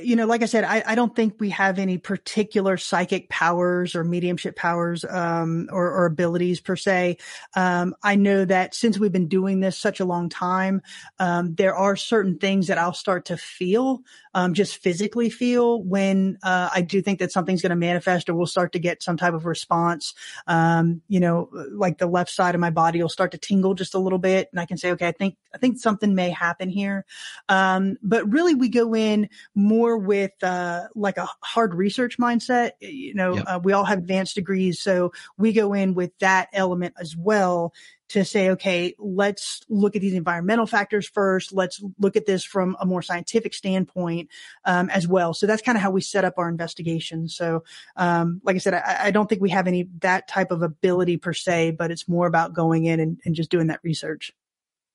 you 0.00 0.14
know, 0.14 0.26
like 0.26 0.42
I 0.42 0.46
said, 0.46 0.62
I, 0.62 0.84
I, 0.86 0.94
don't 0.94 1.14
think 1.16 1.34
we 1.40 1.50
have 1.50 1.78
any 1.78 1.98
particular 1.98 2.76
psychic 2.76 3.28
powers 3.28 3.96
or 3.96 4.04
mediumship 4.04 4.54
powers, 4.54 5.04
um, 5.04 5.68
or, 5.72 5.90
or, 5.90 6.06
abilities 6.06 6.60
per 6.60 6.76
se. 6.76 7.18
Um, 7.54 7.94
I 8.02 8.14
know 8.14 8.44
that 8.44 8.74
since 8.74 8.98
we've 8.98 9.12
been 9.12 9.28
doing 9.28 9.58
this 9.60 9.76
such 9.76 9.98
a 9.98 10.04
long 10.04 10.28
time, 10.28 10.80
um, 11.18 11.54
there 11.56 11.74
are 11.74 11.96
certain 11.96 12.38
things 12.38 12.68
that 12.68 12.78
I'll 12.78 12.94
start 12.94 13.26
to 13.26 13.36
feel, 13.36 14.02
um, 14.34 14.54
just 14.54 14.76
physically 14.76 15.28
feel 15.28 15.82
when, 15.82 16.38
uh, 16.44 16.70
I 16.72 16.82
do 16.82 17.02
think 17.02 17.18
that 17.18 17.32
something's 17.32 17.62
going 17.62 17.70
to 17.70 17.76
manifest 17.76 18.28
or 18.28 18.34
we'll 18.34 18.46
start 18.46 18.72
to 18.72 18.78
get 18.78 19.02
some 19.02 19.16
type 19.16 19.34
of 19.34 19.44
response. 19.44 20.14
Um, 20.46 21.02
you 21.08 21.18
know, 21.18 21.50
like 21.72 21.98
the 21.98 22.06
left 22.06 22.30
side 22.30 22.54
of 22.54 22.60
my 22.60 22.70
body 22.70 23.02
will 23.02 23.08
start 23.08 23.32
to 23.32 23.38
tingle 23.38 23.74
just 23.74 23.94
a 23.94 23.98
little 23.98 24.18
bit 24.18 24.48
and 24.52 24.60
I 24.60 24.66
can 24.66 24.78
say, 24.78 24.92
okay, 24.92 25.08
I 25.08 25.12
think, 25.12 25.36
I 25.52 25.58
think 25.58 25.78
something 25.78 26.14
may 26.14 26.30
happen 26.30 26.68
here. 26.68 27.04
Um, 27.48 27.96
but 28.02 28.30
really 28.30 28.54
we 28.54 28.68
go 28.68 28.94
in 28.94 29.28
more 29.54 29.98
with, 29.98 30.32
uh, 30.42 30.88
like 30.94 31.16
a 31.16 31.28
hard 31.42 31.74
research 31.74 32.18
mindset. 32.18 32.72
You 32.80 33.14
know, 33.14 33.36
yep. 33.36 33.44
uh, 33.46 33.60
we 33.62 33.72
all 33.72 33.84
have 33.84 33.98
advanced 33.98 34.34
degrees. 34.34 34.80
So 34.80 35.12
we 35.36 35.52
go 35.52 35.72
in 35.72 35.94
with 35.94 36.16
that 36.18 36.48
element 36.52 36.94
as 36.98 37.16
well 37.16 37.72
to 38.08 38.24
say, 38.24 38.50
okay, 38.50 38.94
let's 38.98 39.60
look 39.68 39.94
at 39.94 40.02
these 40.02 40.14
environmental 40.14 40.66
factors 40.66 41.06
first. 41.06 41.52
Let's 41.52 41.82
look 41.98 42.16
at 42.16 42.26
this 42.26 42.42
from 42.42 42.76
a 42.80 42.86
more 42.86 43.02
scientific 43.02 43.52
standpoint 43.52 44.30
um, 44.64 44.88
as 44.90 45.06
well. 45.06 45.34
So 45.34 45.46
that's 45.46 45.62
kind 45.62 45.76
of 45.76 45.82
how 45.82 45.90
we 45.90 46.00
set 46.00 46.24
up 46.24 46.34
our 46.38 46.48
investigation. 46.48 47.28
So, 47.28 47.64
um, 47.96 48.40
like 48.44 48.56
I 48.56 48.60
said, 48.60 48.74
I, 48.74 48.98
I, 49.04 49.10
don't 49.10 49.28
think 49.28 49.42
we 49.42 49.50
have 49.50 49.66
any 49.66 49.88
that 50.00 50.26
type 50.26 50.50
of 50.50 50.62
ability 50.62 51.18
per 51.18 51.34
se, 51.34 51.72
but 51.72 51.90
it's 51.90 52.08
more 52.08 52.26
about 52.26 52.54
going 52.54 52.86
in 52.86 52.98
and, 52.98 53.20
and 53.24 53.34
just 53.34 53.50
doing 53.50 53.66
that 53.66 53.80
research. 53.82 54.32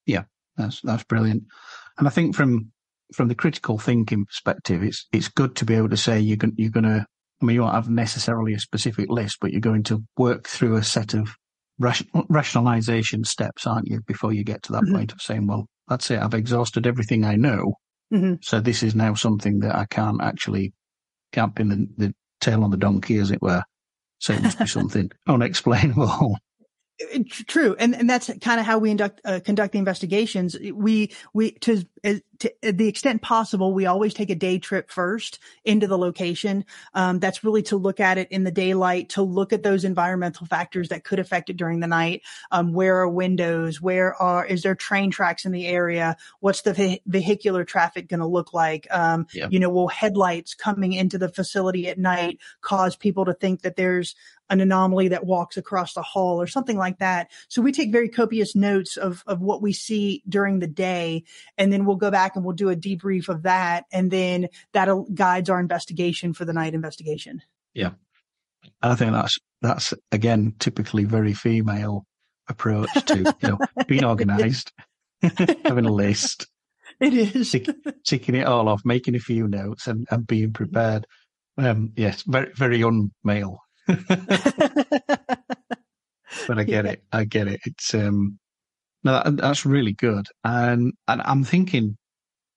Yeah, 0.05 0.23
that's 0.57 0.81
that's 0.81 1.03
brilliant. 1.03 1.43
And 1.97 2.07
I 2.07 2.11
think 2.11 2.35
from 2.35 2.71
from 3.13 3.27
the 3.27 3.35
critical 3.35 3.77
thinking 3.77 4.25
perspective, 4.25 4.83
it's 4.83 5.07
it's 5.11 5.27
good 5.27 5.55
to 5.57 5.65
be 5.65 5.75
able 5.75 5.89
to 5.89 5.97
say 5.97 6.19
you're 6.19 6.37
going 6.37 6.53
you're 6.57 6.71
going 6.71 6.83
to 6.83 7.05
I 7.41 7.45
mean, 7.45 7.55
you 7.55 7.61
won't 7.61 7.75
have 7.75 7.89
necessarily 7.89 8.53
a 8.53 8.59
specific 8.59 9.09
list, 9.09 9.39
but 9.41 9.51
you're 9.51 9.59
going 9.59 9.83
to 9.83 10.01
work 10.17 10.47
through 10.47 10.77
a 10.77 10.83
set 10.83 11.13
of 11.13 11.35
rationalization 11.77 13.25
steps, 13.25 13.67
aren't 13.67 13.89
you, 13.89 13.99
before 14.07 14.31
you 14.31 14.45
get 14.45 14.63
to 14.63 14.71
that 14.71 14.83
mm-hmm. 14.83 14.95
point 14.95 15.11
of 15.11 15.21
saying, 15.21 15.47
well, 15.47 15.67
that's 15.89 16.09
it. 16.09 16.21
I've 16.21 16.33
exhausted 16.33 16.87
everything 16.87 17.25
I 17.25 17.35
know. 17.35 17.73
Mm-hmm. 18.13 18.35
So 18.41 18.61
this 18.61 18.81
is 18.81 18.95
now 18.95 19.13
something 19.15 19.59
that 19.59 19.75
I 19.75 19.85
can't 19.85 20.21
actually 20.21 20.71
can't 21.33 21.53
pin 21.53 21.67
the, 21.69 21.87
the 21.97 22.15
tail 22.39 22.63
on 22.63 22.71
the 22.71 22.77
donkey, 22.77 23.17
as 23.17 23.29
it 23.29 23.41
were. 23.41 23.63
So 24.19 24.33
it 24.33 24.41
must 24.41 24.59
be 24.59 24.67
something 24.67 25.11
unexplainable. 25.27 26.37
True, 27.47 27.75
and 27.79 27.95
and 27.95 28.07
that's 28.07 28.29
kind 28.39 28.59
of 28.59 28.67
how 28.67 28.77
we 28.77 28.91
induct, 28.91 29.19
uh, 29.25 29.39
conduct 29.43 29.73
the 29.73 29.79
investigations. 29.79 30.55
We 30.59 31.11
we 31.33 31.51
to, 31.61 31.83
uh, 32.03 32.15
to 32.39 32.53
the 32.61 32.87
extent 32.87 33.23
possible, 33.23 33.73
we 33.73 33.87
always 33.87 34.13
take 34.13 34.29
a 34.29 34.35
day 34.35 34.59
trip 34.59 34.91
first 34.91 35.39
into 35.65 35.87
the 35.87 35.97
location. 35.97 36.65
Um, 36.93 37.17
that's 37.19 37.43
really 37.43 37.63
to 37.63 37.77
look 37.77 37.99
at 37.99 38.19
it 38.19 38.31
in 38.31 38.43
the 38.43 38.51
daylight, 38.51 39.09
to 39.09 39.23
look 39.23 39.53
at 39.53 39.63
those 39.63 39.85
environmental 39.85 40.45
factors 40.45 40.89
that 40.89 41.03
could 41.03 41.17
affect 41.17 41.49
it 41.49 41.57
during 41.57 41.79
the 41.79 41.87
night. 41.87 42.21
Um, 42.51 42.73
where 42.73 42.97
are 42.99 43.09
windows? 43.09 43.81
Where 43.81 44.13
are 44.21 44.45
is 44.45 44.61
there 44.61 44.75
train 44.75 45.09
tracks 45.09 45.45
in 45.45 45.51
the 45.51 45.65
area? 45.65 46.15
What's 46.41 46.61
the 46.61 46.73
ve- 46.73 47.01
vehicular 47.07 47.65
traffic 47.65 48.07
going 48.07 48.19
to 48.19 48.27
look 48.27 48.53
like? 48.53 48.85
Um, 48.91 49.25
yeah. 49.33 49.47
You 49.49 49.59
know, 49.59 49.69
will 49.69 49.87
headlights 49.87 50.53
coming 50.53 50.93
into 50.93 51.17
the 51.17 51.29
facility 51.29 51.87
at 51.87 51.97
night 51.97 52.37
cause 52.61 52.95
people 52.95 53.25
to 53.25 53.33
think 53.33 53.63
that 53.63 53.75
there's 53.75 54.15
an 54.49 54.61
anomaly 54.61 55.09
that 55.09 55.25
walks 55.25 55.57
across 55.57 55.93
the 55.93 56.01
hall 56.01 56.41
or 56.41 56.47
something 56.47 56.77
like 56.77 56.99
that. 56.99 57.31
So 57.47 57.61
we 57.61 57.71
take 57.71 57.91
very 57.91 58.09
copious 58.09 58.55
notes 58.55 58.97
of, 58.97 59.23
of 59.25 59.41
what 59.41 59.61
we 59.61 59.73
see 59.73 60.21
during 60.27 60.59
the 60.59 60.67
day. 60.67 61.23
And 61.57 61.71
then 61.71 61.85
we'll 61.85 61.95
go 61.95 62.11
back 62.11 62.35
and 62.35 62.43
we'll 62.43 62.55
do 62.55 62.69
a 62.69 62.75
debrief 62.75 63.29
of 63.29 63.43
that. 63.43 63.85
And 63.91 64.11
then 64.11 64.49
that 64.73 64.89
guides 65.13 65.49
our 65.49 65.59
investigation 65.59 66.33
for 66.33 66.45
the 66.45 66.53
night 66.53 66.73
investigation. 66.73 67.41
Yeah. 67.73 67.91
I 68.81 68.95
think 68.95 69.11
that's, 69.13 69.39
that's 69.61 69.93
again, 70.11 70.55
typically 70.59 71.05
very 71.05 71.33
female 71.33 72.05
approach 72.47 72.89
to, 73.05 73.17
you 73.17 73.47
know, 73.49 73.59
being 73.87 74.05
organized, 74.05 74.71
having 75.21 75.85
a 75.85 75.91
list. 75.91 76.47
It 76.99 77.15
is. 77.15 77.51
Tick, 77.51 77.67
ticking 78.05 78.35
it 78.35 78.45
all 78.45 78.69
off, 78.69 78.83
making 78.85 79.15
a 79.15 79.19
few 79.19 79.47
notes 79.47 79.87
and, 79.87 80.07
and 80.11 80.27
being 80.27 80.53
prepared. 80.53 81.07
Um, 81.57 81.91
yes, 81.95 82.21
very, 82.21 82.53
very 82.53 82.79
unmale 82.79 83.57
but 86.47 86.57
I 86.57 86.63
get 86.63 86.85
yeah. 86.85 86.91
it. 86.91 87.03
I 87.11 87.25
get 87.25 87.47
it. 87.47 87.61
It's 87.65 87.93
um, 87.93 88.39
no, 89.03 89.21
that, 89.23 89.37
that's 89.37 89.65
really 89.65 89.93
good. 89.93 90.27
And 90.43 90.93
and 91.07 91.21
I'm 91.23 91.43
thinking, 91.43 91.97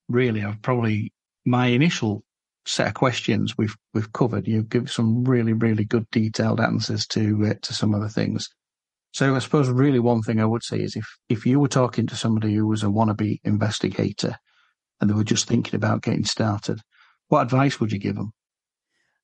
really, 0.08 0.44
I've 0.44 0.62
probably 0.62 1.12
my 1.44 1.66
initial 1.66 2.22
set 2.66 2.88
of 2.88 2.94
questions 2.94 3.56
we've 3.56 3.76
we've 3.94 4.12
covered. 4.12 4.46
You 4.46 4.62
give 4.62 4.90
some 4.90 5.24
really 5.24 5.52
really 5.52 5.84
good 5.84 6.06
detailed 6.10 6.60
answers 6.60 7.06
to 7.08 7.46
uh, 7.50 7.54
to 7.62 7.74
some 7.74 7.94
of 7.94 8.00
the 8.00 8.08
things. 8.08 8.48
So 9.12 9.34
I 9.34 9.38
suppose 9.38 9.68
really 9.68 9.98
one 9.98 10.22
thing 10.22 10.40
I 10.40 10.44
would 10.44 10.62
say 10.62 10.78
is 10.78 10.94
if 10.94 11.06
if 11.28 11.46
you 11.46 11.58
were 11.58 11.68
talking 11.68 12.06
to 12.08 12.16
somebody 12.16 12.54
who 12.54 12.66
was 12.66 12.82
a 12.82 12.86
wannabe 12.86 13.40
investigator 13.44 14.36
and 15.00 15.10
they 15.10 15.14
were 15.14 15.24
just 15.24 15.48
thinking 15.48 15.74
about 15.74 16.02
getting 16.02 16.24
started, 16.24 16.80
what 17.28 17.42
advice 17.42 17.80
would 17.80 17.92
you 17.92 17.98
give 17.98 18.16
them? 18.16 18.32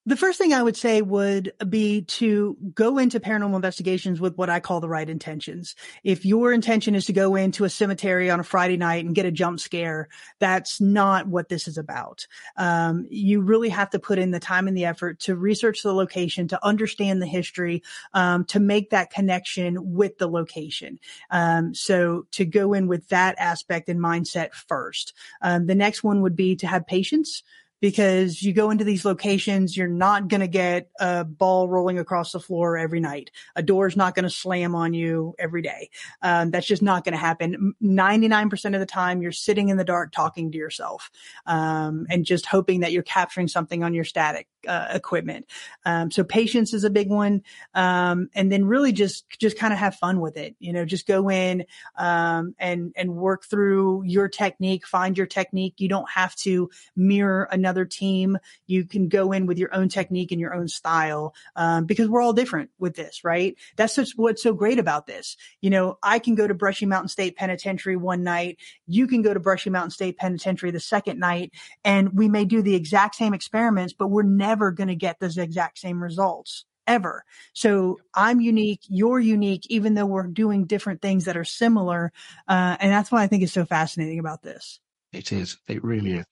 The 0.04 0.16
first 0.16 0.36
thing 0.36 0.52
I 0.52 0.62
would 0.62 0.76
say 0.76 1.00
would 1.00 1.52
be 1.68 2.02
to 2.02 2.56
go 2.74 2.98
into 2.98 3.20
paranormal 3.20 3.54
investigations 3.54 4.20
with 4.20 4.36
what 4.36 4.50
I 4.50 4.58
call 4.58 4.80
the 4.80 4.88
right 4.88 5.08
intentions. 5.08 5.76
If 6.02 6.26
your 6.26 6.52
intention 6.52 6.96
is 6.96 7.04
to 7.06 7.12
go 7.12 7.36
into 7.36 7.62
a 7.62 7.70
cemetery 7.70 8.28
on 8.28 8.40
a 8.40 8.44
Friday 8.44 8.76
night 8.76 9.04
and 9.04 9.14
get 9.14 9.26
a 9.26 9.30
jump 9.30 9.60
scare, 9.60 10.08
that's 10.40 10.80
not 10.80 11.28
what 11.28 11.48
this 11.48 11.68
is 11.68 11.78
about. 11.78 12.26
Um, 12.56 13.06
you 13.10 13.42
really 13.42 13.68
have 13.68 13.90
to 13.90 14.00
put 14.00 14.18
in 14.18 14.32
the 14.32 14.40
time 14.40 14.66
and 14.66 14.76
the 14.76 14.86
effort 14.86 15.20
to 15.20 15.36
research 15.36 15.84
the 15.84 15.94
location, 15.94 16.48
to 16.48 16.66
understand 16.66 17.22
the 17.22 17.26
history, 17.26 17.84
um, 18.12 18.44
to 18.46 18.58
make 18.58 18.90
that 18.90 19.10
connection 19.10 19.94
with 19.94 20.18
the 20.18 20.28
location. 20.28 20.98
Um, 21.30 21.74
so 21.74 22.26
to 22.32 22.44
go 22.44 22.72
in 22.72 22.88
with 22.88 23.08
that 23.10 23.36
aspect 23.38 23.88
and 23.88 24.00
mindset 24.00 24.52
first. 24.52 25.12
Um, 25.40 25.66
the 25.66 25.76
next 25.76 26.02
one 26.02 26.22
would 26.22 26.34
be 26.34 26.56
to 26.56 26.66
have 26.66 26.88
patience 26.88 27.44
because 27.82 28.40
you 28.40 28.52
go 28.52 28.70
into 28.70 28.84
these 28.84 29.04
locations, 29.04 29.76
you're 29.76 29.88
not 29.88 30.28
going 30.28 30.40
to 30.40 30.46
get 30.46 30.88
a 31.00 31.24
ball 31.24 31.68
rolling 31.68 31.98
across 31.98 32.30
the 32.30 32.38
floor 32.38 32.78
every 32.78 33.00
night. 33.00 33.32
A 33.56 33.62
door's 33.62 33.96
not 33.96 34.14
going 34.14 34.22
to 34.22 34.30
slam 34.30 34.76
on 34.76 34.94
you 34.94 35.34
every 35.36 35.62
day. 35.62 35.90
Um, 36.22 36.52
that's 36.52 36.66
just 36.66 36.80
not 36.80 37.04
going 37.04 37.12
to 37.12 37.18
happen. 37.18 37.74
99% 37.82 38.74
of 38.74 38.80
the 38.80 38.86
time, 38.86 39.20
you're 39.20 39.32
sitting 39.32 39.68
in 39.68 39.78
the 39.78 39.84
dark 39.84 40.12
talking 40.12 40.52
to 40.52 40.58
yourself 40.58 41.10
um, 41.46 42.06
and 42.08 42.24
just 42.24 42.46
hoping 42.46 42.80
that 42.80 42.92
you're 42.92 43.02
capturing 43.02 43.48
something 43.48 43.82
on 43.82 43.94
your 43.94 44.04
static 44.04 44.46
uh, 44.68 44.88
equipment. 44.90 45.46
Um, 45.84 46.10
so 46.10 46.24
patience 46.24 46.72
is 46.72 46.84
a 46.84 46.90
big 46.90 47.08
one. 47.08 47.42
Um, 47.74 48.28
and 48.34 48.50
then 48.50 48.64
really 48.64 48.92
just, 48.92 49.28
just 49.38 49.58
kind 49.58 49.72
of 49.72 49.78
have 49.78 49.96
fun 49.96 50.20
with 50.20 50.36
it. 50.36 50.56
You 50.58 50.72
know, 50.72 50.84
just 50.84 51.06
go 51.06 51.30
in 51.30 51.64
um, 51.96 52.54
and, 52.58 52.92
and 52.96 53.16
work 53.16 53.44
through 53.44 54.02
your 54.04 54.28
technique, 54.28 54.86
find 54.86 55.16
your 55.16 55.26
technique. 55.26 55.74
You 55.78 55.88
don't 55.88 56.10
have 56.10 56.34
to 56.36 56.70
mirror 56.96 57.48
another 57.50 57.84
team. 57.84 58.38
You 58.66 58.84
can 58.84 59.08
go 59.08 59.32
in 59.32 59.46
with 59.46 59.58
your 59.58 59.74
own 59.74 59.88
technique 59.88 60.32
and 60.32 60.40
your 60.40 60.54
own 60.54 60.68
style 60.68 61.34
um, 61.56 61.86
because 61.86 62.08
we're 62.08 62.22
all 62.22 62.32
different 62.32 62.70
with 62.78 62.94
this, 62.94 63.24
right? 63.24 63.56
That's 63.76 63.96
just 63.96 64.18
what's 64.18 64.42
so 64.42 64.52
great 64.52 64.78
about 64.78 65.06
this. 65.06 65.36
You 65.60 65.70
know, 65.70 65.98
I 66.02 66.18
can 66.18 66.34
go 66.34 66.46
to 66.46 66.54
Brushy 66.54 66.86
Mountain 66.86 67.08
State 67.08 67.36
Penitentiary 67.36 67.96
one 67.96 68.22
night. 68.22 68.58
You 68.86 69.06
can 69.06 69.22
go 69.22 69.32
to 69.32 69.40
Brushy 69.40 69.70
Mountain 69.70 69.90
State 69.90 70.18
Penitentiary 70.18 70.70
the 70.70 70.80
second 70.80 71.18
night, 71.18 71.52
and 71.84 72.12
we 72.12 72.28
may 72.28 72.44
do 72.44 72.62
the 72.62 72.74
exact 72.74 73.14
same 73.14 73.34
experiments, 73.34 73.92
but 73.92 74.08
we're 74.08 74.22
never 74.22 74.51
going 74.72 74.88
to 74.88 74.94
get 74.94 75.18
those 75.20 75.38
exact 75.38 75.78
same 75.78 76.02
results 76.02 76.64
ever. 76.86 77.24
So 77.54 78.00
I'm 78.12 78.40
unique, 78.40 78.80
you're 78.88 79.20
unique, 79.20 79.66
even 79.68 79.94
though 79.94 80.06
we're 80.06 80.26
doing 80.26 80.64
different 80.66 81.00
things 81.00 81.24
that 81.24 81.36
are 81.36 81.44
similar. 81.44 82.12
Uh, 82.48 82.76
and 82.80 82.92
that's 82.92 83.12
what 83.12 83.20
I 83.20 83.28
think 83.28 83.42
is 83.42 83.52
so 83.52 83.64
fascinating 83.64 84.18
about 84.18 84.42
this. 84.42 84.80
It 85.12 85.32
is. 85.32 85.58
It 85.68 85.84
really 85.84 86.14
is. 86.14 86.24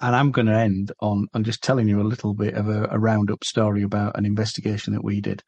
And 0.00 0.16
I'm 0.16 0.32
going 0.32 0.46
to 0.46 0.54
end 0.54 0.92
on, 1.00 1.28
on 1.34 1.44
just 1.44 1.62
telling 1.62 1.88
you 1.88 2.00
a 2.00 2.02
little 2.02 2.34
bit 2.34 2.54
of 2.54 2.68
a, 2.68 2.88
a 2.90 2.98
roundup 2.98 3.44
story 3.44 3.82
about 3.82 4.16
an 4.16 4.24
investigation 4.24 4.94
that 4.94 5.04
we 5.04 5.20
did. 5.20 5.42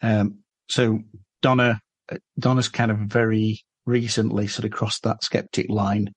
Um, 0.00 0.38
so 0.68 1.00
Donna, 1.42 1.80
uh, 2.10 2.18
Donna's 2.38 2.68
kind 2.68 2.90
of 2.90 2.98
very 2.98 3.60
recently 3.84 4.46
sort 4.46 4.64
of 4.64 4.70
crossed 4.70 5.02
that 5.02 5.24
skeptic 5.24 5.68
line 5.68 6.12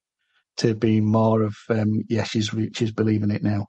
to 0.58 0.76
be 0.76 1.02
more 1.02 1.42
of, 1.42 1.56
um, 1.70 2.04
yeah, 2.08 2.24
she's, 2.24 2.54
she's 2.74 2.92
believing 2.92 3.32
it 3.32 3.44
now. 3.44 3.66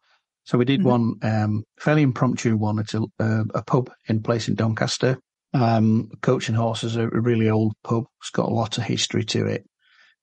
So 0.47 0.57
we 0.59 0.65
did 0.65 0.81
mm-hmm. 0.81 0.89
one, 0.89 1.15
um, 1.23 1.65
fairly 1.79 2.03
impromptu 2.03 2.57
one 2.57 2.79
at 2.79 2.95
a, 2.95 3.05
uh, 3.21 3.45
a 3.55 3.63
pub 3.63 3.91
in 4.09 4.23
place 4.23 4.49
in 4.49 4.55
Doncaster. 4.55 5.19
Um, 5.53 6.11
Coach 6.23 6.49
and 6.49 6.57
Horse 6.57 6.85
is 6.85 6.97
a, 6.97 7.03
a 7.03 7.21
really 7.21 7.51
old 7.51 7.75
pub. 7.83 8.05
It's 8.21 8.31
got 8.31 8.49
a 8.49 8.55
lot 8.55 8.79
of 8.79 8.85
history 8.85 9.25
to 9.25 9.47
it. 9.47 9.67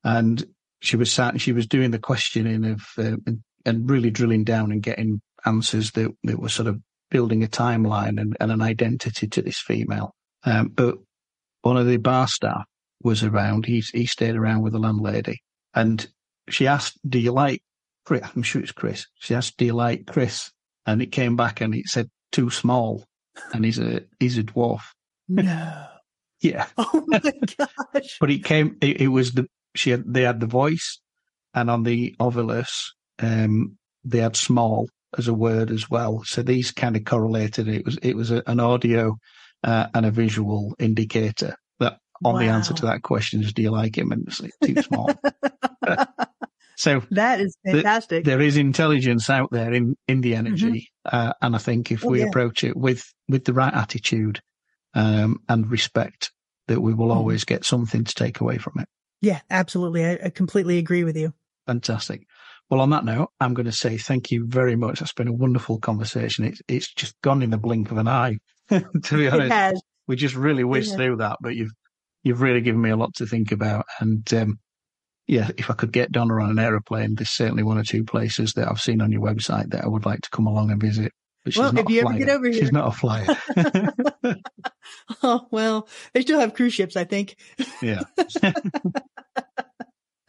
And 0.04 0.44
she 0.82 0.96
was 0.96 1.12
sat, 1.12 1.34
and 1.34 1.42
she 1.42 1.52
was 1.52 1.68
doing 1.68 1.92
the 1.92 2.00
questioning 2.00 2.66
of, 2.66 2.82
uh, 2.98 3.18
and 3.66 3.90
really 3.90 4.12
drilling 4.12 4.44
down 4.44 4.72
and 4.72 4.82
getting 4.82 5.22
answers 5.46 5.92
that, 5.92 6.12
that 6.24 6.40
were 6.40 6.50
sort 6.50 6.68
of 6.68 6.80
building 7.10 7.44
a 7.44 7.48
timeline 7.48 8.20
and, 8.20 8.36
and 8.40 8.52
an 8.52 8.62
identity 8.62 9.28
to 9.28 9.42
this 9.42 9.60
female. 9.60 10.14
Um, 10.46 10.70
but 10.70 10.96
one 11.62 11.78
of 11.78 11.88
the 11.88 11.98
bar 11.98 12.28
staff 12.28 12.66
was 13.02 13.24
around. 13.24 13.66
He, 13.66 13.84
he 13.94 14.06
stayed 14.06 14.36
around 14.36 14.62
with 14.62 14.74
the 14.74 14.80
landlady 14.80 15.42
and 15.74 16.06
she 16.50 16.68
asked, 16.68 16.98
do 17.08 17.20
you 17.20 17.32
like? 17.32 17.62
I'm 18.10 18.44
sure 18.44 18.62
it's 18.62 18.72
Chris. 18.72 19.06
She 19.16 19.36
asked, 19.36 19.58
do 19.58 19.66
you 19.66 19.74
like 19.74 20.08
Chris? 20.08 20.52
And 20.86 21.02
it 21.02 21.12
came 21.12 21.36
back 21.36 21.62
and 21.62 21.74
it 21.74 21.88
said 21.88 22.10
too 22.32 22.50
small 22.50 23.06
and 23.54 23.64
he's 23.64 23.80
a, 23.80 24.02
he's 24.20 24.38
a 24.38 24.44
dwarf. 24.44 24.82
No. 25.28 25.86
yeah. 26.42 26.68
Oh 26.78 27.04
my 27.08 27.20
gosh. 27.58 28.18
but 28.20 28.30
it 28.30 28.44
came, 28.44 28.78
it, 28.82 29.02
it 29.02 29.08
was 29.08 29.32
the, 29.32 29.48
she 29.76 29.92
had, 29.92 30.04
they 30.06 30.24
had 30.24 30.40
the 30.40 30.48
voice 30.48 31.00
and 31.54 31.70
on 31.70 31.84
the 31.84 32.16
Ovilus, 32.20 32.92
um, 33.20 33.78
they 34.04 34.20
had 34.20 34.36
small 34.36 34.90
as 35.18 35.28
a 35.28 35.34
word 35.34 35.72
as 35.72 35.90
well. 35.90 36.24
So 36.26 36.42
these 36.42 36.72
kind 36.72 36.96
of 36.96 37.06
correlated. 37.06 37.68
It 37.68 37.86
was 37.86 37.98
it 38.02 38.16
was 38.16 38.32
a, 38.32 38.44
an 38.48 38.60
audio 38.60 39.18
uh, 39.64 39.88
and 39.94 40.06
a 40.06 40.12
visual 40.12 40.76
indicator 40.80 41.56
that 41.80 41.98
on 42.24 42.34
wow. 42.34 42.40
the 42.40 42.48
answer 42.48 42.74
to 42.74 42.86
that 42.88 43.04
question 43.04 43.44
is, 43.44 43.54
do 43.54 43.62
you 43.62 43.72
like 43.72 43.98
him? 43.98 44.12
And 44.12 44.28
it's 44.28 44.42
too 44.64 44.82
small. 44.82 45.12
so 46.78 47.02
that 47.12 47.40
is 47.40 47.56
fantastic. 47.66 48.24
The, 48.24 48.32
there 48.32 48.42
is 48.42 48.58
intelligence 48.58 49.30
out 49.30 49.50
there 49.52 49.74
in 49.74 49.96
in 50.08 50.22
the 50.22 50.36
energy, 50.36 50.90
mm-hmm. 51.08 51.16
uh, 51.16 51.34
and 51.42 51.56
I 51.56 51.60
think 51.60 51.92
if 51.92 52.06
oh, 52.06 52.10
we 52.10 52.20
yeah. 52.20 52.28
approach 52.28 52.64
it 52.64 52.76
with 52.76 53.04
with 53.28 53.46
the 53.46 53.54
right 53.54 53.74
attitude 53.74 54.42
um, 54.94 55.40
and 55.50 55.70
respect, 55.70 56.32
that 56.68 56.82
we 56.82 56.94
will 56.94 57.08
mm-hmm. 57.08 57.18
always 57.18 57.44
get 57.46 57.66
something 57.66 58.04
to 58.04 58.14
take 58.14 58.42
away 58.42 58.58
from 58.58 58.74
it. 58.80 58.88
Yeah, 59.22 59.42
absolutely. 59.50 60.06
I, 60.06 60.20
I 60.26 60.30
completely 60.30 60.78
agree 60.78 61.04
with 61.04 61.16
you. 61.16 61.34
Fantastic. 61.68 62.26
Well, 62.70 62.82
on 62.82 62.90
that 62.90 63.06
note, 63.06 63.30
I'm 63.40 63.54
going 63.54 63.68
to 63.68 63.72
say 63.72 63.98
thank 63.98 64.32
you 64.32 64.46
very 64.48 64.76
much. 64.76 65.00
That's 65.00 65.14
been 65.14 65.28
a 65.28 65.34
wonderful 65.34 65.80
conversation. 65.80 66.46
It's 66.46 66.62
it's 66.68 66.94
just 66.94 67.16
gone 67.22 67.42
in 67.42 67.52
the 67.52 67.58
blink 67.58 67.92
of 67.92 67.98
an 67.98 68.08
eye. 68.08 68.38
to 68.70 68.84
be 69.12 69.28
honest, 69.28 69.84
we 70.08 70.16
just 70.16 70.36
really 70.36 70.64
whizzed 70.64 70.96
through 70.96 71.18
that, 71.18 71.38
but 71.42 71.56
you've 71.56 71.72
you've 72.24 72.42
really 72.42 72.62
given 72.62 72.82
me 72.82 72.90
a 72.90 72.96
lot 72.96 73.14
to 73.16 73.26
think 73.26 73.52
about. 73.52 73.86
And 74.00 74.34
um, 74.34 74.60
yeah, 75.28 75.50
if 75.58 75.70
I 75.70 75.74
could 75.74 75.92
get 75.92 76.12
Donna 76.12 76.36
on 76.36 76.50
an 76.50 76.60
aeroplane, 76.60 77.16
there's 77.16 77.30
certainly 77.30 77.64
one 77.64 77.78
or 77.78 77.84
two 77.84 78.04
places 78.04 78.54
that 78.54 78.68
I've 78.68 78.82
seen 78.82 79.02
on 79.02 79.12
your 79.12 79.22
website 79.22 79.70
that 79.72 79.84
I 79.84 79.88
would 79.88 80.06
like 80.06 80.22
to 80.22 80.30
come 80.30 80.48
along 80.48 80.72
and 80.72 80.82
visit. 80.82 81.12
But 81.44 81.54
she's 81.54 81.60
well, 81.60 81.78
if 81.78 81.90
you 81.90 82.02
ever 82.02 82.14
get 82.18 82.30
over 82.30 82.46
here, 82.46 82.54
she's 82.60 82.72
not 82.72 82.88
a 82.88 82.92
flyer. 82.92 83.26
oh 85.24 85.48
well, 85.52 85.90
they 86.14 86.22
still 86.22 86.40
have 86.40 86.54
cruise 86.54 86.74
ships, 86.74 86.96
I 86.96 87.04
think. 87.04 87.36
yeah. 87.82 88.02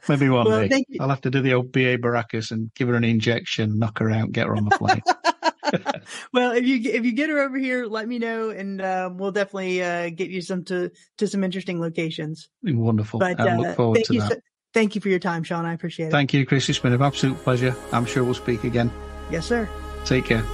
Maybe 0.08 0.28
one 0.28 0.46
well, 0.46 0.68
day. 0.68 0.84
I'll 1.00 1.08
have 1.08 1.22
to 1.22 1.30
do 1.30 1.40
the 1.40 1.54
old 1.54 1.72
BA 1.72 1.98
Baracus 1.98 2.50
and 2.50 2.70
give 2.74 2.88
her 2.88 2.94
an 2.94 3.04
injection, 3.04 3.78
knock 3.78 4.00
her 4.00 4.10
out, 4.10 4.32
get 4.32 4.46
her 4.46 4.56
on 4.56 4.64
the 4.64 4.76
plane. 4.76 5.02
well, 6.32 6.52
if 6.52 6.66
you 6.66 6.78
if 6.90 7.04
you 7.04 7.12
get 7.12 7.30
her 7.30 7.40
over 7.40 7.56
here, 7.56 7.86
let 7.86 8.06
me 8.06 8.18
know, 8.18 8.50
and 8.50 8.80
uh, 8.80 9.10
we'll 9.12 9.32
definitely 9.32 9.82
uh, 9.82 10.10
get 10.10 10.30
you 10.30 10.42
some 10.42 10.64
to 10.64 10.90
to 11.18 11.26
some 11.26 11.42
interesting 11.42 11.80
locations. 11.80 12.48
Wonderful. 12.62 13.20
But 13.20 13.40
I 13.40 13.56
look 13.56 13.68
uh, 13.68 13.74
forward 13.74 14.04
to 14.04 14.18
that. 14.18 14.32
So, 14.32 14.38
thank 14.74 14.94
you 14.94 15.00
for 15.00 15.08
your 15.08 15.18
time, 15.18 15.42
Shaun. 15.42 15.64
I 15.64 15.72
appreciate 15.72 16.08
it. 16.08 16.10
Thank 16.10 16.34
you, 16.34 16.44
Kris. 16.44 16.68
It's 16.68 16.78
been 16.78 16.92
an 16.92 17.00
absolute 17.00 17.38
pleasure. 17.38 17.74
I'm 17.92 18.04
sure 18.04 18.24
we'll 18.24 18.34
speak 18.34 18.64
again. 18.64 18.92
Yes, 19.30 19.46
sir. 19.46 19.68
Take 20.04 20.26
care. 20.26 20.44